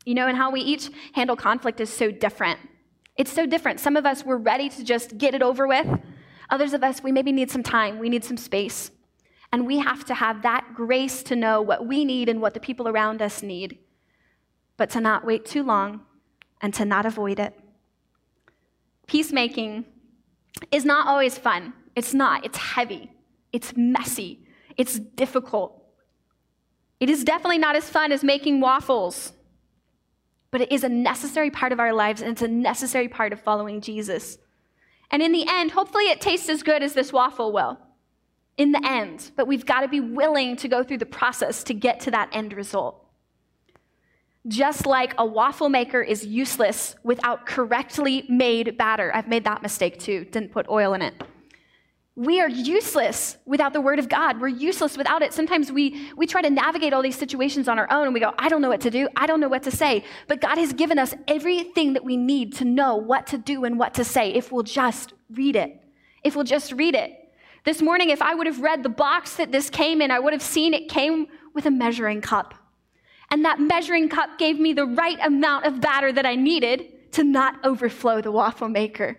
You 0.05 0.13
know, 0.13 0.27
and 0.27 0.37
how 0.37 0.51
we 0.51 0.61
each 0.61 0.91
handle 1.13 1.35
conflict 1.35 1.79
is 1.79 1.89
so 1.89 2.11
different. 2.11 2.59
It's 3.19 3.33
so 3.33 3.45
different. 3.45 3.81
Some 3.81 3.97
of 3.97 4.05
us, 4.05 4.25
we're 4.25 4.37
ready 4.37 4.69
to 4.69 4.81
just 4.81 5.17
get 5.17 5.35
it 5.35 5.41
over 5.41 5.67
with. 5.67 5.85
Others 6.51 6.71
of 6.71 6.85
us, 6.85 7.03
we 7.03 7.11
maybe 7.11 7.33
need 7.33 7.51
some 7.51 7.61
time, 7.61 7.99
we 7.99 8.07
need 8.07 8.23
some 8.23 8.37
space. 8.37 8.91
And 9.51 9.67
we 9.67 9.79
have 9.79 10.05
to 10.05 10.13
have 10.13 10.41
that 10.43 10.73
grace 10.73 11.21
to 11.23 11.35
know 11.35 11.61
what 11.61 11.85
we 11.85 12.05
need 12.05 12.29
and 12.29 12.39
what 12.41 12.53
the 12.53 12.61
people 12.61 12.87
around 12.87 13.21
us 13.21 13.43
need, 13.43 13.77
but 14.77 14.89
to 14.91 15.01
not 15.01 15.25
wait 15.25 15.43
too 15.45 15.63
long 15.63 15.99
and 16.61 16.73
to 16.75 16.85
not 16.85 17.05
avoid 17.05 17.39
it. 17.39 17.59
Peacemaking 19.05 19.83
is 20.71 20.85
not 20.85 21.05
always 21.05 21.37
fun. 21.37 21.73
It's 21.97 22.13
not. 22.13 22.45
It's 22.45 22.57
heavy. 22.57 23.11
It's 23.51 23.73
messy. 23.75 24.47
It's 24.77 24.97
difficult. 24.97 25.83
It 27.01 27.09
is 27.09 27.25
definitely 27.25 27.57
not 27.57 27.75
as 27.75 27.89
fun 27.89 28.13
as 28.13 28.23
making 28.23 28.61
waffles 28.61 29.33
but 30.51 30.61
it 30.61 30.71
is 30.71 30.83
a 30.83 30.89
necessary 30.89 31.51
part 31.51 31.71
of 31.71 31.79
our 31.79 31.93
lives 31.93 32.21
and 32.21 32.31
it's 32.31 32.41
a 32.41 32.47
necessary 32.47 33.07
part 33.07 33.33
of 33.33 33.39
following 33.39 33.81
Jesus. 33.81 34.37
And 35.11 35.21
in 35.21 35.31
the 35.31 35.45
end, 35.47 35.71
hopefully 35.71 36.05
it 36.05 36.21
tastes 36.21 36.49
as 36.49 36.63
good 36.63 36.83
as 36.83 36.93
this 36.93 37.13
waffle 37.13 37.51
will. 37.51 37.79
In 38.57 38.71
the 38.71 38.81
end, 38.85 39.31
but 39.37 39.47
we've 39.47 39.65
got 39.65 39.81
to 39.81 39.87
be 39.87 40.01
willing 40.01 40.57
to 40.57 40.67
go 40.67 40.83
through 40.83 40.97
the 40.97 41.05
process 41.05 41.63
to 41.63 41.73
get 41.73 42.01
to 42.01 42.11
that 42.11 42.29
end 42.33 42.53
result. 42.53 43.05
Just 44.47 44.85
like 44.85 45.13
a 45.17 45.25
waffle 45.25 45.69
maker 45.69 46.01
is 46.01 46.25
useless 46.25 46.95
without 47.03 47.45
correctly 47.45 48.25
made 48.27 48.77
batter. 48.77 49.11
I've 49.13 49.27
made 49.27 49.45
that 49.45 49.61
mistake 49.61 49.99
too, 49.99 50.25
didn't 50.25 50.51
put 50.51 50.67
oil 50.69 50.93
in 50.93 51.01
it. 51.01 51.13
We 52.19 52.41
are 52.41 52.49
useless 52.49 53.37
without 53.45 53.71
the 53.71 53.79
word 53.79 53.97
of 53.97 54.09
God. 54.09 54.41
We're 54.41 54.49
useless 54.49 54.97
without 54.97 55.21
it. 55.21 55.33
Sometimes 55.33 55.71
we, 55.71 56.11
we 56.17 56.27
try 56.27 56.41
to 56.41 56.49
navigate 56.49 56.91
all 56.91 57.01
these 57.01 57.17
situations 57.17 57.69
on 57.69 57.79
our 57.79 57.89
own 57.89 58.07
and 58.07 58.13
we 58.13 58.19
go, 58.19 58.33
I 58.37 58.49
don't 58.49 58.61
know 58.61 58.67
what 58.67 58.81
to 58.81 58.91
do. 58.91 59.07
I 59.15 59.25
don't 59.25 59.39
know 59.39 59.47
what 59.47 59.63
to 59.63 59.71
say. 59.71 60.03
But 60.27 60.41
God 60.41 60.57
has 60.57 60.73
given 60.73 60.99
us 60.99 61.13
everything 61.29 61.93
that 61.93 62.03
we 62.03 62.17
need 62.17 62.57
to 62.57 62.65
know 62.65 62.97
what 62.97 63.25
to 63.27 63.37
do 63.37 63.63
and 63.63 63.79
what 63.79 63.93
to 63.93 64.03
say 64.03 64.33
if 64.33 64.51
we'll 64.51 64.63
just 64.63 65.13
read 65.29 65.55
it. 65.55 65.81
If 66.21 66.35
we'll 66.35 66.43
just 66.43 66.73
read 66.73 66.93
it. 66.93 67.13
This 67.63 67.81
morning, 67.81 68.09
if 68.09 68.21
I 68.21 68.35
would 68.35 68.47
have 68.47 68.59
read 68.59 68.83
the 68.83 68.89
box 68.89 69.37
that 69.37 69.53
this 69.53 69.69
came 69.69 70.01
in, 70.01 70.11
I 70.11 70.19
would 70.19 70.33
have 70.33 70.41
seen 70.41 70.73
it 70.73 70.89
came 70.89 71.27
with 71.53 71.67
a 71.67 71.71
measuring 71.71 72.19
cup. 72.19 72.53
And 73.31 73.45
that 73.45 73.61
measuring 73.61 74.09
cup 74.09 74.37
gave 74.37 74.59
me 74.59 74.73
the 74.73 74.85
right 74.85 75.19
amount 75.25 75.67
of 75.67 75.79
batter 75.79 76.11
that 76.11 76.25
I 76.25 76.35
needed 76.35 77.13
to 77.13 77.23
not 77.23 77.65
overflow 77.65 78.19
the 78.19 78.33
waffle 78.33 78.67
maker. 78.67 79.17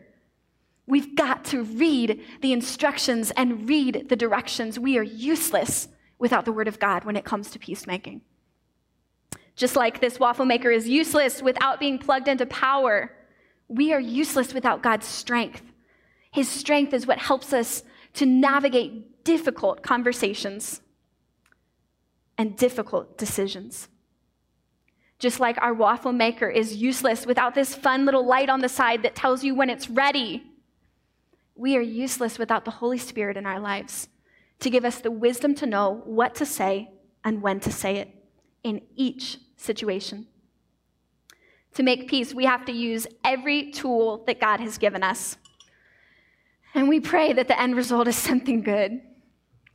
We've 0.91 1.15
got 1.15 1.45
to 1.47 1.63
read 1.63 2.21
the 2.41 2.53
instructions 2.53 3.31
and 3.37 3.69
read 3.69 4.07
the 4.09 4.17
directions. 4.17 4.77
We 4.77 4.99
are 4.99 5.05
useless 5.05 5.87
without 6.19 6.45
the 6.45 6.53
Word 6.53 6.67
of 6.67 6.81
God 6.81 7.05
when 7.05 7.15
it 7.15 7.25
comes 7.25 7.53
to 7.53 7.61
peacemaking. 7.61 8.23
Just 9.55 9.77
like 9.77 10.01
this 10.01 10.19
waffle 10.19 10.47
maker 10.47 10.71
is 10.71 10.89
useless 10.89 11.43
without 11.43 11.79
being 11.79 11.99
plugged 11.99 12.27
into 12.27 12.45
power, 12.45 13.13
we 13.69 13.93
are 13.93 14.01
useless 14.01 14.53
without 14.53 14.83
God's 14.83 15.07
strength. 15.07 15.63
His 16.33 16.49
strength 16.49 16.93
is 16.93 17.07
what 17.07 17.19
helps 17.19 17.53
us 17.53 17.85
to 18.15 18.27
navigate 18.27 19.23
difficult 19.23 19.85
conversations 19.85 20.81
and 22.37 22.57
difficult 22.57 23.17
decisions. 23.17 23.89
Just 25.21 25.39
like 25.39 25.57
our 25.63 25.75
waffle 25.75 26.13
maker 26.13 26.49
is 26.49 26.77
useless 26.77 27.27
without 27.27 27.55
this 27.55 27.77
fun 27.77 28.07
little 28.07 28.27
light 28.27 28.49
on 28.49 28.61
the 28.61 28.69
side 28.69 29.05
that 29.05 29.15
tells 29.15 29.45
you 29.45 29.55
when 29.55 29.71
it's 29.71 29.89
ready 29.89 30.50
we 31.55 31.77
are 31.77 31.83
useless 31.83 32.39
without 32.39 32.65
the 32.65 32.71
Holy 32.71 32.99
Spirit 32.99 33.37
in 33.37 33.47
our 33.47 33.61
lives 33.61 34.09
to 34.61 34.71
give 34.71 34.85
us 34.85 35.01
the 35.01 35.11
wisdom 35.11 35.55
to 35.57 35.67
know 35.67 36.03
what 36.05 36.35
to 36.37 36.47
say 36.47 36.91
and 37.25 37.43
when 37.43 37.61
to 37.61 37.73
say 37.73 37.97
it 37.97 38.15
in 38.63 38.83
each 38.97 39.39
situation. 39.57 40.27
To 41.75 41.83
make 41.83 42.09
peace, 42.09 42.35
we 42.35 42.45
have 42.45 42.65
to 42.67 42.73
use 42.73 43.07
every 43.25 43.71
tool 43.71 44.25
that 44.27 44.41
God 44.41 44.61
has 44.61 44.79
given 44.79 45.03
us. 45.03 45.37
And 46.75 46.89
we 46.89 47.01
pray 47.01 47.33
that 47.33 47.49
the 47.49 47.61
end 47.61 47.77
result 47.77 48.09
is 48.09 48.17
something 48.17 48.63
good. 48.63 49.01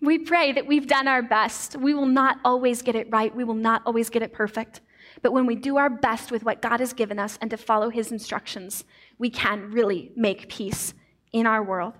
We 0.01 0.19
pray 0.19 0.51
that 0.51 0.67
we've 0.67 0.87
done 0.87 1.07
our 1.07 1.21
best. 1.21 1.75
We 1.75 1.93
will 1.93 2.05
not 2.05 2.37
always 2.43 2.81
get 2.81 2.95
it 2.95 3.07
right, 3.11 3.35
we 3.35 3.43
will 3.43 3.53
not 3.53 3.81
always 3.85 4.09
get 4.09 4.21
it 4.21 4.33
perfect. 4.33 4.81
But 5.21 5.31
when 5.31 5.45
we 5.45 5.55
do 5.55 5.77
our 5.77 5.89
best 5.89 6.31
with 6.31 6.43
what 6.43 6.61
God 6.61 6.79
has 6.79 6.93
given 6.93 7.17
us 7.19 7.39
and 7.41 7.49
to 7.49 7.57
follow 7.57 7.89
His 7.89 8.11
instructions, 8.11 8.83
we 9.17 9.29
can 9.29 9.71
really 9.71 10.11
make 10.15 10.49
peace 10.49 10.93
in 11.35 11.45
our 11.45 11.61
world. 11.61 11.93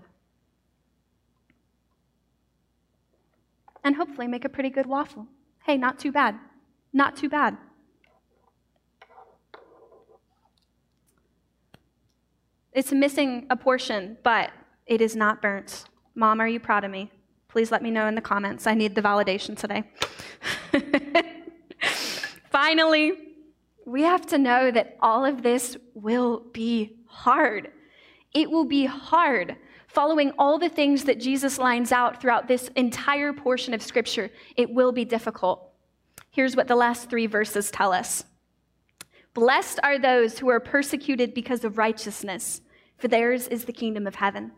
And 3.83 3.97
hopefully 3.97 4.27
make 4.27 4.45
a 4.45 4.49
pretty 4.49 4.69
good 4.69 4.85
waffle. 4.85 5.27
Hey, 5.65 5.75
not 5.75 5.99
too 5.99 6.13
bad. 6.13 6.39
Not 6.93 7.17
too 7.17 7.27
bad. 7.27 7.57
It's 12.71 12.93
missing 12.93 13.45
a 13.49 13.57
portion, 13.57 14.17
but 14.23 14.51
it 14.85 15.01
is 15.01 15.17
not 15.17 15.41
burnt. 15.41 15.83
Mom, 16.15 16.39
are 16.39 16.47
you 16.47 16.61
proud 16.61 16.85
of 16.85 16.91
me? 16.91 17.11
Please 17.49 17.73
let 17.73 17.83
me 17.83 17.91
know 17.91 18.07
in 18.07 18.15
the 18.15 18.21
comments. 18.21 18.65
I 18.65 18.73
need 18.73 18.95
the 18.95 19.01
validation 19.01 19.57
today. 19.57 19.83
Finally, 22.51 23.11
we 23.85 24.03
have 24.03 24.25
to 24.27 24.37
know 24.37 24.71
that 24.71 24.95
all 25.01 25.25
of 25.25 25.43
this 25.43 25.75
will 25.93 26.39
be 26.53 26.95
hard. 27.05 27.71
It 28.35 28.51
will 28.51 28.65
be 28.65 28.85
hard 28.85 29.55
following 29.87 30.33
all 30.37 30.59
the 30.59 30.69
things 30.69 31.05
that 31.05 31.21
Jesus 31.21 31.57
lines 31.57 31.93
out 31.93 32.21
throughout 32.21 32.49
this 32.49 32.69
entire 32.75 33.31
portion 33.31 33.73
of 33.73 33.81
Scripture. 33.81 34.29
It 34.57 34.69
will 34.69 34.91
be 34.91 35.05
difficult. 35.05 35.71
Here's 36.31 36.55
what 36.55 36.67
the 36.67 36.75
last 36.75 37.09
three 37.09 37.27
verses 37.27 37.71
tell 37.71 37.93
us 37.93 38.25
Blessed 39.33 39.79
are 39.83 39.97
those 39.97 40.37
who 40.37 40.49
are 40.49 40.59
persecuted 40.59 41.33
because 41.33 41.63
of 41.63 41.77
righteousness, 41.77 42.61
for 42.97 43.07
theirs 43.07 43.47
is 43.47 43.63
the 43.63 43.73
kingdom 43.73 44.05
of 44.05 44.15
heaven. 44.15 44.51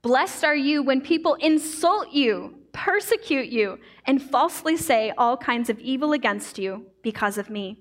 Blessed 0.00 0.44
are 0.44 0.56
you 0.56 0.82
when 0.82 1.02
people 1.02 1.34
insult 1.34 2.12
you, 2.12 2.58
persecute 2.72 3.48
you, 3.48 3.78
and 4.06 4.22
falsely 4.22 4.78
say 4.78 5.12
all 5.18 5.36
kinds 5.36 5.68
of 5.68 5.78
evil 5.80 6.12
against 6.12 6.58
you 6.58 6.86
because 7.02 7.36
of 7.36 7.50
me. 7.50 7.78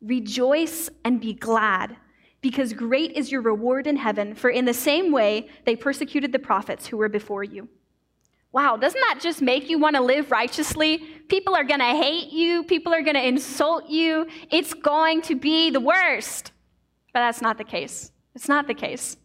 Rejoice 0.00 0.88
and 1.04 1.20
be 1.20 1.34
glad 1.34 1.96
because 2.42 2.74
great 2.74 3.12
is 3.12 3.32
your 3.32 3.40
reward 3.40 3.86
in 3.86 3.96
heaven, 3.96 4.34
for 4.34 4.50
in 4.50 4.66
the 4.66 4.74
same 4.74 5.12
way 5.12 5.48
they 5.64 5.76
persecuted 5.76 6.32
the 6.32 6.38
prophets 6.38 6.88
who 6.88 6.98
were 6.98 7.08
before 7.08 7.44
you. 7.44 7.68
Wow, 8.50 8.76
doesn't 8.76 9.00
that 9.00 9.20
just 9.22 9.40
make 9.40 9.70
you 9.70 9.78
want 9.78 9.96
to 9.96 10.02
live 10.02 10.30
righteously? 10.30 10.98
People 11.28 11.54
are 11.54 11.64
going 11.64 11.80
to 11.80 11.86
hate 11.86 12.30
you, 12.30 12.64
people 12.64 12.92
are 12.92 13.00
going 13.00 13.14
to 13.14 13.26
insult 13.26 13.88
you. 13.88 14.26
It's 14.50 14.74
going 14.74 15.22
to 15.22 15.34
be 15.34 15.70
the 15.70 15.80
worst. 15.80 16.52
But 17.14 17.20
that's 17.20 17.40
not 17.40 17.56
the 17.56 17.64
case. 17.64 18.12
It's 18.34 18.48
not 18.48 18.66
the 18.66 18.74
case. 18.74 19.16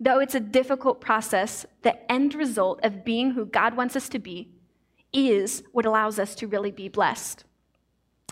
Though 0.00 0.18
it's 0.18 0.34
a 0.34 0.40
difficult 0.40 1.00
process, 1.00 1.64
the 1.82 2.10
end 2.12 2.34
result 2.34 2.80
of 2.82 3.04
being 3.04 3.30
who 3.30 3.46
God 3.46 3.76
wants 3.76 3.96
us 3.96 4.08
to 4.10 4.18
be 4.18 4.50
is 5.12 5.62
what 5.72 5.86
allows 5.86 6.18
us 6.18 6.34
to 6.36 6.46
really 6.46 6.70
be 6.70 6.88
blessed. 6.88 7.44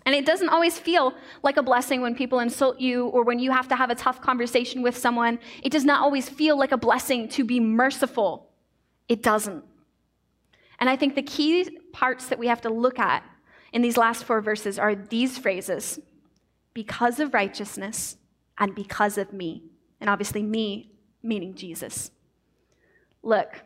And 0.06 0.14
it 0.14 0.24
doesn't 0.24 0.48
always 0.48 0.78
feel 0.78 1.14
like 1.42 1.56
a 1.56 1.62
blessing 1.62 2.00
when 2.00 2.14
people 2.14 2.38
insult 2.38 2.78
you 2.80 3.08
or 3.08 3.24
when 3.24 3.40
you 3.40 3.50
have 3.50 3.66
to 3.68 3.76
have 3.76 3.90
a 3.90 3.94
tough 3.96 4.20
conversation 4.20 4.80
with 4.80 4.96
someone. 4.96 5.40
It 5.64 5.72
does 5.72 5.84
not 5.84 6.00
always 6.00 6.28
feel 6.28 6.56
like 6.56 6.70
a 6.70 6.76
blessing 6.76 7.28
to 7.30 7.44
be 7.44 7.58
merciful. 7.58 8.48
It 9.08 9.20
doesn't. 9.20 9.64
And 10.78 10.88
I 10.88 10.94
think 10.94 11.16
the 11.16 11.22
key 11.22 11.76
parts 11.92 12.26
that 12.28 12.38
we 12.38 12.46
have 12.46 12.60
to 12.60 12.70
look 12.70 13.00
at 13.00 13.24
in 13.72 13.82
these 13.82 13.96
last 13.96 14.22
four 14.24 14.40
verses 14.40 14.78
are 14.78 14.94
these 14.94 15.38
phrases 15.38 15.98
because 16.72 17.18
of 17.18 17.34
righteousness 17.34 18.16
and 18.58 18.74
because 18.74 19.18
of 19.18 19.32
me. 19.32 19.64
and 20.00 20.10
obviously 20.10 20.42
me, 20.42 20.92
meaning 21.22 21.54
Jesus. 21.54 22.10
Look, 23.22 23.62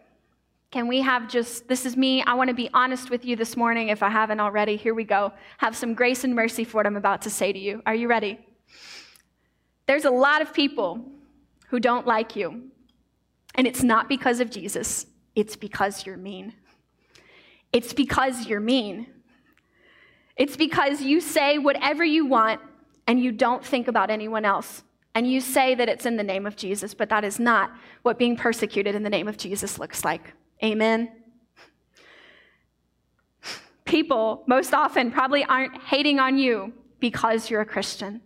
can 0.71 0.87
we 0.87 1.01
have 1.01 1.29
just, 1.29 1.67
this 1.67 1.85
is 1.85 1.97
me, 1.97 2.23
I 2.23 2.35
want 2.35 2.49
to 2.49 2.55
be 2.55 2.71
honest 2.73 3.11
with 3.11 3.25
you 3.25 3.35
this 3.35 3.57
morning 3.57 3.89
if 3.89 4.03
I 4.03 4.09
haven't 4.09 4.39
already. 4.39 4.77
Here 4.77 4.95
we 4.95 5.03
go. 5.03 5.33
Have 5.59 5.77
some 5.77 5.95
grace 5.95 6.23
and 6.23 6.35
mercy 6.35 6.63
for 6.63 6.77
what 6.77 6.87
I'm 6.87 6.97
about 6.97 7.23
to 7.23 7.31
say 7.31 7.53
to 7.53 7.59
you. 7.59 7.83
Are 7.87 7.95
you 7.95 8.07
ready? 8.07 8.39
There's 9.87 10.05
a 10.05 10.11
lot 10.11 10.43
of 10.43 10.55
people 10.55 11.05
who 11.69 11.81
don't 11.81 12.07
like 12.07 12.37
you, 12.37 12.71
and 13.57 13.67
it's 13.67 13.83
not 13.83 14.09
because 14.09 14.39
of 14.39 14.51
Jesus, 14.51 15.07
it's 15.35 15.57
because 15.57 16.07
you're 16.07 16.17
mean. 16.17 16.55
It's 17.73 17.93
because 17.93 18.47
you're 18.47 18.61
mean. 18.61 19.07
It's 20.37 20.57
because 20.57 21.03
you 21.03 21.21
say 21.21 21.59
whatever 21.59 22.05
you 22.05 22.27
want 22.27 22.61
and 23.07 23.21
you 23.21 23.33
don't 23.33 23.65
think 23.65 23.89
about 23.89 24.11
anyone 24.11 24.45
else. 24.45 24.83
And 25.15 25.31
you 25.31 25.41
say 25.41 25.75
that 25.75 25.89
it's 25.89 26.07
in 26.07 26.17
the 26.17 26.23
name 26.23 26.47
of 26.47 26.57
Jesus, 26.57 26.95
but 26.95 27.09
that 27.09 27.25
is 27.25 27.41
not 27.41 27.73
what 28.03 28.19
being 28.19 28.37
persecuted 28.37 28.95
in 28.95 29.03
the 29.03 29.11
name 29.11 29.29
of 29.29 29.37
Jesus 29.37 29.79
looks 29.79 30.05
like. 30.05 30.33
Amen. 30.63 31.11
People 33.85 34.45
most 34.47 34.73
often 34.73 35.11
probably 35.11 35.45
aren't 35.45 35.83
hating 35.83 36.21
on 36.21 36.39
you 36.39 36.73
because 37.01 37.51
you're 37.51 37.61
a 37.61 37.67
Christian. 37.67 38.21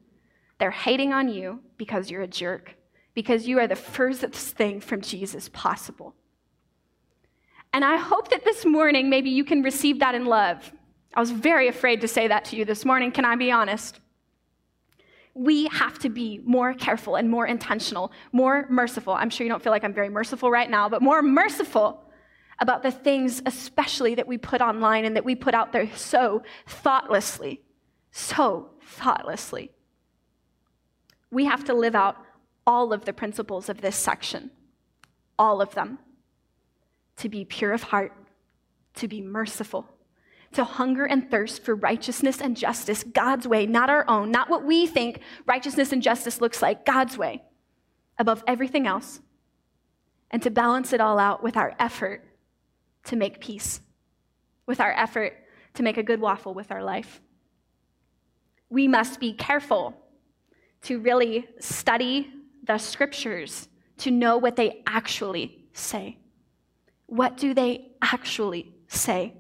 They're 0.59 0.71
hating 0.71 1.13
on 1.13 1.29
you 1.29 1.61
because 1.79 2.11
you're 2.11 2.23
a 2.23 2.27
jerk, 2.27 2.77
because 3.15 3.47
you 3.47 3.59
are 3.59 3.67
the 3.67 3.77
furthest 3.77 4.57
thing 4.57 4.81
from 4.81 5.01
Jesus 5.01 5.49
possible. 5.49 6.15
And 7.73 7.85
I 7.85 7.97
hope 7.97 8.29
that 8.29 8.45
this 8.45 8.65
morning, 8.65 9.11
maybe 9.11 9.31
you 9.31 9.45
can 9.45 9.63
receive 9.63 10.01
that 10.01 10.15
in 10.15 10.27
love. 10.27 10.73
I 11.15 11.21
was 11.21 11.31
very 11.31 11.69
afraid 11.69 12.01
to 12.03 12.09
say 12.09 12.29
that 12.29 12.45
to 12.47 12.57
you 12.57 12.65
this 12.65 12.85
morning. 12.85 13.11
Can 13.11 13.25
I 13.25 13.35
be 13.37 13.51
honest? 13.51 14.01
We 15.35 15.67
have 15.67 15.99
to 16.01 16.09
be 16.09 16.41
more 16.45 16.75
careful 16.75 17.17
and 17.17 17.29
more 17.29 17.47
intentional, 17.47 18.13
more 18.33 18.67
merciful. 18.71 19.15
I'm 19.15 19.31
sure 19.31 19.45
you 19.45 19.51
don't 19.51 19.63
feel 19.63 19.73
like 19.73 19.83
I'm 19.83 19.95
very 19.95 20.09
merciful 20.09 20.51
right 20.51 20.71
now, 20.71 20.89
but 20.89 21.03
more 21.03 21.23
merciful 21.23 22.04
about 22.61 22.83
the 22.83 22.91
things, 22.91 23.43
especially 23.47 24.15
that 24.15 24.29
we 24.29 24.39
put 24.39 24.61
online 24.61 25.05
and 25.05 25.17
that 25.17 25.25
we 25.25 25.35
put 25.35 25.55
out 25.55 25.73
there 25.73 25.91
so 25.95 26.43
thoughtlessly. 26.67 27.61
So 28.11 28.71
thoughtlessly. 28.81 29.73
We 31.31 31.47
have 31.47 31.65
to 31.65 31.75
live 31.75 31.95
out 31.95 32.17
all 32.67 32.93
of 32.93 33.05
the 33.05 33.13
principles 33.13 33.69
of 33.69 33.81
this 33.81 33.97
section, 33.97 34.51
all 35.39 35.61
of 35.61 35.75
them. 35.75 35.99
To 37.19 37.29
be 37.29 37.45
pure 37.45 37.73
of 37.73 37.85
heart, 37.85 38.13
to 38.95 39.07
be 39.07 39.21
merciful, 39.21 39.89
to 40.53 40.65
hunger 40.65 41.05
and 41.05 41.31
thirst 41.31 41.63
for 41.63 41.75
righteousness 41.75 42.41
and 42.41 42.57
justice, 42.57 43.05
God's 43.05 43.47
way, 43.47 43.67
not 43.67 43.91
our 43.91 44.05
own, 44.09 44.31
not 44.31 44.51
what 44.51 44.65
we 44.65 44.87
think 44.87 45.21
righteousness 45.47 45.93
and 45.93 46.03
justice 46.03 46.41
looks 46.41 46.61
like, 46.61 46.85
God's 46.85 47.17
way, 47.17 47.43
above 48.19 48.43
everything 48.47 48.87
else, 48.87 49.21
and 50.31 50.43
to 50.43 50.51
balance 50.51 50.93
it 50.93 51.01
all 51.01 51.19
out 51.19 51.43
with 51.43 51.57
our 51.57 51.75
effort 51.79 52.25
to 53.05 53.17
make 53.17 53.41
peace, 53.41 53.81
with 54.67 54.81
our 54.81 54.93
effort 54.93 55.37
to 55.75 55.83
make 55.83 55.97
a 55.97 56.03
good 56.03 56.21
waffle 56.21 56.55
with 56.55 56.71
our 56.71 56.83
life. 56.83 57.21
We 58.71 58.89
must 58.89 59.21
be 59.21 59.33
careful 59.33 59.95
to 60.83 60.99
really 60.99 61.47
study 61.59 62.31
the 62.63 62.79
scriptures 62.79 63.69
to 63.99 64.11
know 64.11 64.39
what 64.39 64.57
they 64.57 64.83
actually 64.87 65.67
say. 65.73 66.19
What 67.07 67.37
do 67.37 67.55
they 67.55 67.93
actually 68.03 68.75
say? 68.89 69.35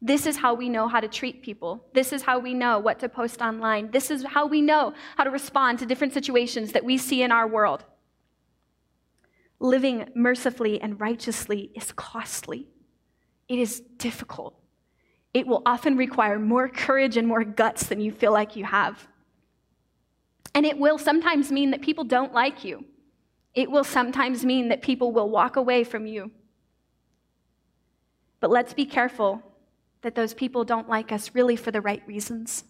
This 0.00 0.26
is 0.26 0.36
how 0.36 0.54
we 0.54 0.68
know 0.68 0.86
how 0.86 1.00
to 1.00 1.08
treat 1.08 1.42
people. 1.42 1.84
This 1.92 2.12
is 2.12 2.22
how 2.22 2.38
we 2.38 2.54
know 2.54 2.78
what 2.78 3.00
to 3.00 3.08
post 3.08 3.42
online. 3.42 3.90
This 3.90 4.10
is 4.10 4.24
how 4.24 4.46
we 4.46 4.62
know 4.62 4.94
how 5.16 5.24
to 5.24 5.30
respond 5.30 5.80
to 5.80 5.86
different 5.86 6.12
situations 6.12 6.72
that 6.72 6.84
we 6.84 6.96
see 6.98 7.22
in 7.22 7.32
our 7.32 7.48
world. 7.48 7.84
Living 9.60 10.08
mercifully 10.14 10.80
and 10.80 11.00
righteously 11.00 11.70
is 11.74 11.92
costly, 11.92 12.68
it 13.48 13.58
is 13.58 13.80
difficult. 13.96 14.54
It 15.34 15.46
will 15.46 15.62
often 15.66 15.96
require 15.96 16.38
more 16.38 16.68
courage 16.68 17.16
and 17.16 17.26
more 17.26 17.44
guts 17.44 17.86
than 17.86 18.00
you 18.00 18.12
feel 18.12 18.32
like 18.32 18.56
you 18.56 18.64
have. 18.64 19.08
And 20.54 20.64
it 20.64 20.78
will 20.78 20.98
sometimes 20.98 21.52
mean 21.52 21.70
that 21.72 21.82
people 21.82 22.04
don't 22.04 22.32
like 22.32 22.64
you. 22.64 22.84
It 23.54 23.70
will 23.70 23.84
sometimes 23.84 24.44
mean 24.44 24.68
that 24.68 24.82
people 24.82 25.12
will 25.12 25.28
walk 25.28 25.56
away 25.56 25.84
from 25.84 26.06
you. 26.06 26.30
But 28.40 28.50
let's 28.50 28.72
be 28.72 28.86
careful 28.86 29.42
that 30.02 30.14
those 30.14 30.34
people 30.34 30.64
don't 30.64 30.88
like 30.88 31.12
us 31.12 31.34
really 31.34 31.56
for 31.56 31.70
the 31.70 31.80
right 31.80 32.02
reasons. 32.06 32.64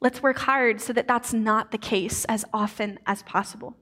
Let's 0.00 0.22
work 0.22 0.38
hard 0.38 0.80
so 0.80 0.92
that 0.94 1.06
that's 1.06 1.32
not 1.32 1.70
the 1.70 1.78
case 1.78 2.24
as 2.24 2.44
often 2.52 2.98
as 3.06 3.22
possible 3.22 3.76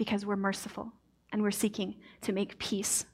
because 0.00 0.24
we're 0.24 0.34
merciful 0.34 0.90
and 1.30 1.42
we're 1.42 1.50
seeking 1.50 1.94
to 2.22 2.32
make 2.32 2.58
peace. 2.58 3.04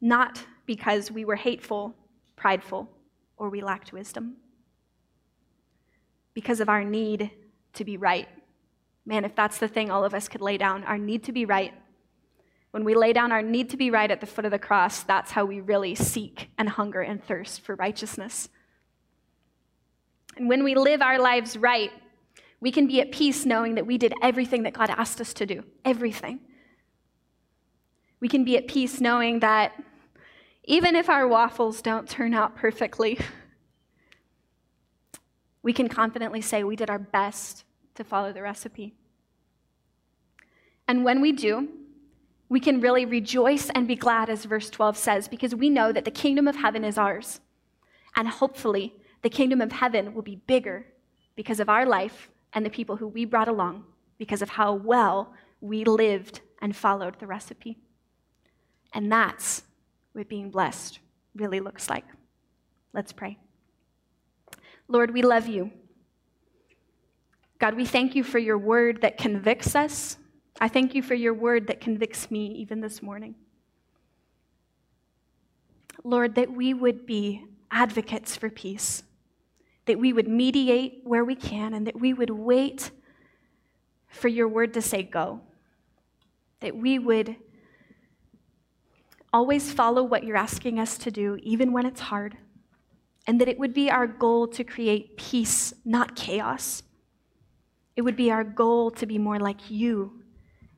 Not 0.00 0.44
because 0.66 1.08
we 1.08 1.24
were 1.24 1.36
hateful, 1.36 1.94
prideful, 2.34 2.90
or 3.36 3.48
we 3.48 3.60
lacked 3.60 3.92
wisdom. 3.92 4.38
Because 6.34 6.58
of 6.58 6.68
our 6.68 6.82
need 6.82 7.30
to 7.74 7.84
be 7.84 7.96
right. 7.96 8.26
Man, 9.06 9.24
if 9.24 9.36
that's 9.36 9.58
the 9.58 9.68
thing 9.68 9.88
all 9.88 10.04
of 10.04 10.14
us 10.14 10.26
could 10.26 10.40
lay 10.40 10.58
down, 10.58 10.82
our 10.82 10.98
need 10.98 11.22
to 11.26 11.32
be 11.32 11.44
right. 11.44 11.72
When 12.72 12.82
we 12.82 12.96
lay 12.96 13.12
down 13.12 13.30
our 13.30 13.42
need 13.42 13.70
to 13.70 13.76
be 13.76 13.92
right 13.92 14.10
at 14.10 14.20
the 14.20 14.26
foot 14.26 14.46
of 14.46 14.50
the 14.50 14.58
cross, 14.58 15.04
that's 15.04 15.30
how 15.30 15.44
we 15.44 15.60
really 15.60 15.94
seek 15.94 16.50
and 16.58 16.68
hunger 16.68 17.02
and 17.02 17.22
thirst 17.22 17.60
for 17.60 17.76
righteousness. 17.76 18.48
And 20.36 20.48
when 20.48 20.64
we 20.64 20.74
live 20.74 21.02
our 21.02 21.20
lives 21.20 21.56
right, 21.56 21.92
we 22.60 22.70
can 22.70 22.86
be 22.86 23.00
at 23.00 23.10
peace 23.10 23.46
knowing 23.46 23.74
that 23.76 23.86
we 23.86 23.96
did 23.96 24.12
everything 24.22 24.64
that 24.64 24.74
God 24.74 24.90
asked 24.90 25.20
us 25.20 25.32
to 25.34 25.46
do. 25.46 25.64
Everything. 25.84 26.40
We 28.20 28.28
can 28.28 28.44
be 28.44 28.56
at 28.58 28.68
peace 28.68 29.00
knowing 29.00 29.40
that 29.40 29.72
even 30.64 30.94
if 30.94 31.08
our 31.08 31.26
waffles 31.26 31.80
don't 31.80 32.06
turn 32.06 32.34
out 32.34 32.54
perfectly, 32.54 33.18
we 35.62 35.72
can 35.72 35.88
confidently 35.88 36.42
say 36.42 36.62
we 36.62 36.76
did 36.76 36.90
our 36.90 36.98
best 36.98 37.64
to 37.94 38.04
follow 38.04 38.32
the 38.32 38.42
recipe. 38.42 38.94
And 40.86 41.02
when 41.04 41.22
we 41.22 41.32
do, 41.32 41.68
we 42.50 42.60
can 42.60 42.80
really 42.80 43.06
rejoice 43.06 43.70
and 43.70 43.86
be 43.86 43.94
glad, 43.94 44.28
as 44.28 44.44
verse 44.44 44.68
12 44.68 44.96
says, 44.96 45.28
because 45.28 45.54
we 45.54 45.70
know 45.70 45.92
that 45.92 46.04
the 46.04 46.10
kingdom 46.10 46.48
of 46.48 46.56
heaven 46.56 46.84
is 46.84 46.98
ours. 46.98 47.40
And 48.16 48.28
hopefully, 48.28 48.94
the 49.22 49.30
kingdom 49.30 49.60
of 49.60 49.70
heaven 49.72 50.12
will 50.14 50.22
be 50.22 50.36
bigger 50.36 50.84
because 51.36 51.60
of 51.60 51.68
our 51.68 51.86
life 51.86 52.28
and 52.52 52.64
the 52.64 52.70
people 52.70 52.96
who 52.96 53.08
we 53.08 53.24
brought 53.24 53.48
along 53.48 53.84
because 54.18 54.42
of 54.42 54.50
how 54.50 54.74
well 54.74 55.32
we 55.60 55.84
lived 55.84 56.40
and 56.60 56.74
followed 56.74 57.18
the 57.18 57.26
recipe. 57.26 57.78
And 58.92 59.10
that's 59.10 59.62
what 60.12 60.28
being 60.28 60.50
blessed 60.50 60.98
really 61.34 61.60
looks 61.60 61.88
like. 61.88 62.04
Let's 62.92 63.12
pray. 63.12 63.38
Lord, 64.88 65.12
we 65.12 65.22
love 65.22 65.46
you. 65.46 65.70
God, 67.58 67.74
we 67.74 67.84
thank 67.84 68.14
you 68.14 68.24
for 68.24 68.38
your 68.38 68.58
word 68.58 69.02
that 69.02 69.18
convicts 69.18 69.74
us. 69.76 70.16
I 70.60 70.68
thank 70.68 70.94
you 70.94 71.02
for 71.02 71.14
your 71.14 71.34
word 71.34 71.68
that 71.68 71.80
convicts 71.80 72.30
me 72.30 72.46
even 72.54 72.80
this 72.80 73.02
morning. 73.02 73.34
Lord, 76.02 76.34
that 76.34 76.50
we 76.50 76.74
would 76.74 77.06
be 77.06 77.44
advocates 77.70 78.34
for 78.34 78.50
peace 78.50 79.02
that 79.86 79.98
we 79.98 80.12
would 80.12 80.28
mediate 80.28 81.00
where 81.04 81.24
we 81.24 81.34
can, 81.34 81.74
and 81.74 81.86
that 81.86 81.98
we 81.98 82.12
would 82.12 82.30
wait 82.30 82.90
for 84.08 84.28
your 84.28 84.48
word 84.48 84.74
to 84.74 84.82
say 84.82 85.02
go. 85.02 85.40
That 86.60 86.76
we 86.76 86.98
would 86.98 87.36
always 89.32 89.72
follow 89.72 90.02
what 90.02 90.24
you're 90.24 90.36
asking 90.36 90.78
us 90.78 90.98
to 90.98 91.10
do, 91.10 91.38
even 91.42 91.72
when 91.72 91.86
it's 91.86 92.00
hard. 92.00 92.36
And 93.26 93.40
that 93.40 93.48
it 93.48 93.58
would 93.58 93.74
be 93.74 93.90
our 93.90 94.06
goal 94.06 94.48
to 94.48 94.64
create 94.64 95.16
peace, 95.16 95.72
not 95.84 96.16
chaos. 96.16 96.82
It 97.96 98.02
would 98.02 98.16
be 98.16 98.30
our 98.30 98.44
goal 98.44 98.90
to 98.92 99.06
be 99.06 99.18
more 99.18 99.38
like 99.38 99.70
you 99.70 100.22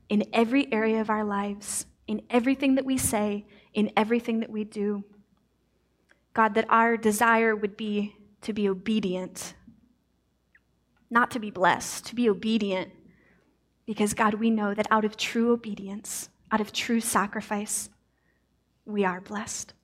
in 0.08 0.24
every 0.32 0.70
area 0.72 1.00
of 1.00 1.08
our 1.08 1.24
lives, 1.24 1.86
in 2.06 2.20
everything 2.28 2.74
that 2.74 2.84
we 2.84 2.98
say, 2.98 3.46
in 3.72 3.90
everything 3.96 4.40
that 4.40 4.50
we 4.50 4.64
do. 4.64 5.04
God, 6.34 6.54
that 6.54 6.66
our 6.68 6.96
desire 6.96 7.56
would 7.56 7.76
be 7.76 8.16
to 8.42 8.52
be 8.52 8.68
obedient, 8.68 9.54
not 11.10 11.30
to 11.30 11.38
be 11.38 11.50
blessed, 11.50 12.06
to 12.06 12.14
be 12.14 12.28
obedient. 12.28 12.92
Because, 13.86 14.14
God, 14.14 14.34
we 14.34 14.50
know 14.50 14.74
that 14.74 14.86
out 14.90 15.04
of 15.04 15.16
true 15.16 15.52
obedience, 15.52 16.28
out 16.50 16.60
of 16.60 16.72
true 16.72 17.00
sacrifice, 17.00 17.90
we 18.84 19.04
are 19.04 19.20
blessed. 19.20 19.74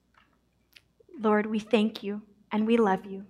Lord, 1.20 1.46
we 1.46 1.58
thank 1.58 2.02
you 2.02 2.22
and 2.52 2.66
we 2.66 2.76
love 2.76 3.04
you. 3.06 3.24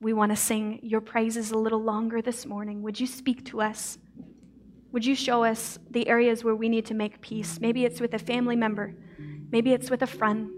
We 0.00 0.12
want 0.12 0.32
to 0.32 0.36
sing 0.36 0.80
your 0.82 1.00
praises 1.00 1.50
a 1.50 1.58
little 1.58 1.82
longer 1.82 2.20
this 2.22 2.44
morning. 2.46 2.82
Would 2.82 2.98
you 2.98 3.06
speak 3.06 3.44
to 3.46 3.60
us? 3.60 3.98
Would 4.90 5.06
you 5.06 5.14
show 5.14 5.44
us 5.44 5.78
the 5.90 6.08
areas 6.08 6.44
where 6.44 6.54
we 6.54 6.68
need 6.68 6.86
to 6.86 6.94
make 6.94 7.20
peace? 7.20 7.60
Maybe 7.60 7.84
it's 7.84 8.00
with 8.00 8.14
a 8.14 8.18
family 8.18 8.56
member, 8.56 8.94
maybe 9.50 9.72
it's 9.72 9.90
with 9.90 10.02
a 10.02 10.06
friend, 10.06 10.50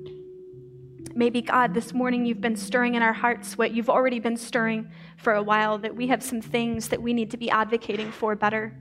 Maybe, 1.16 1.42
God, 1.42 1.74
this 1.74 1.94
morning 1.94 2.26
you've 2.26 2.40
been 2.40 2.56
stirring 2.56 2.96
in 2.96 3.02
our 3.02 3.12
hearts 3.12 3.56
what 3.56 3.72
you've 3.72 3.88
already 3.88 4.18
been 4.18 4.36
stirring 4.36 4.90
for 5.16 5.34
a 5.34 5.42
while, 5.42 5.78
that 5.78 5.94
we 5.94 6.08
have 6.08 6.24
some 6.24 6.40
things 6.40 6.88
that 6.88 7.00
we 7.00 7.12
need 7.12 7.30
to 7.30 7.36
be 7.36 7.48
advocating 7.50 8.10
for 8.10 8.34
better. 8.34 8.76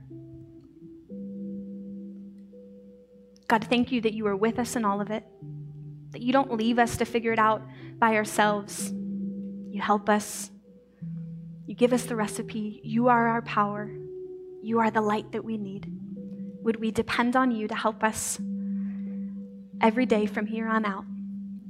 God, 3.46 3.64
thank 3.68 3.92
you 3.92 4.00
that 4.00 4.14
you 4.14 4.26
are 4.26 4.34
with 4.34 4.58
us 4.58 4.74
in 4.74 4.84
all 4.84 5.00
of 5.00 5.12
it, 5.12 5.24
that 6.10 6.22
you 6.22 6.32
don't 6.32 6.52
leave 6.52 6.80
us 6.80 6.96
to 6.96 7.04
figure 7.04 7.32
it 7.32 7.38
out 7.38 7.62
by 8.00 8.16
ourselves. 8.16 8.92
You 9.70 9.80
help 9.80 10.08
us, 10.08 10.50
you 11.66 11.76
give 11.76 11.92
us 11.92 12.04
the 12.04 12.16
recipe. 12.16 12.80
You 12.82 13.06
are 13.08 13.28
our 13.28 13.42
power, 13.42 13.88
you 14.60 14.80
are 14.80 14.90
the 14.90 15.00
light 15.00 15.30
that 15.32 15.44
we 15.44 15.56
need. 15.56 15.92
Would 16.62 16.80
we 16.80 16.90
depend 16.90 17.36
on 17.36 17.52
you 17.52 17.68
to 17.68 17.76
help 17.76 18.02
us 18.02 18.40
every 19.80 20.06
day 20.06 20.26
from 20.26 20.46
here 20.46 20.66
on 20.66 20.84
out? 20.84 21.04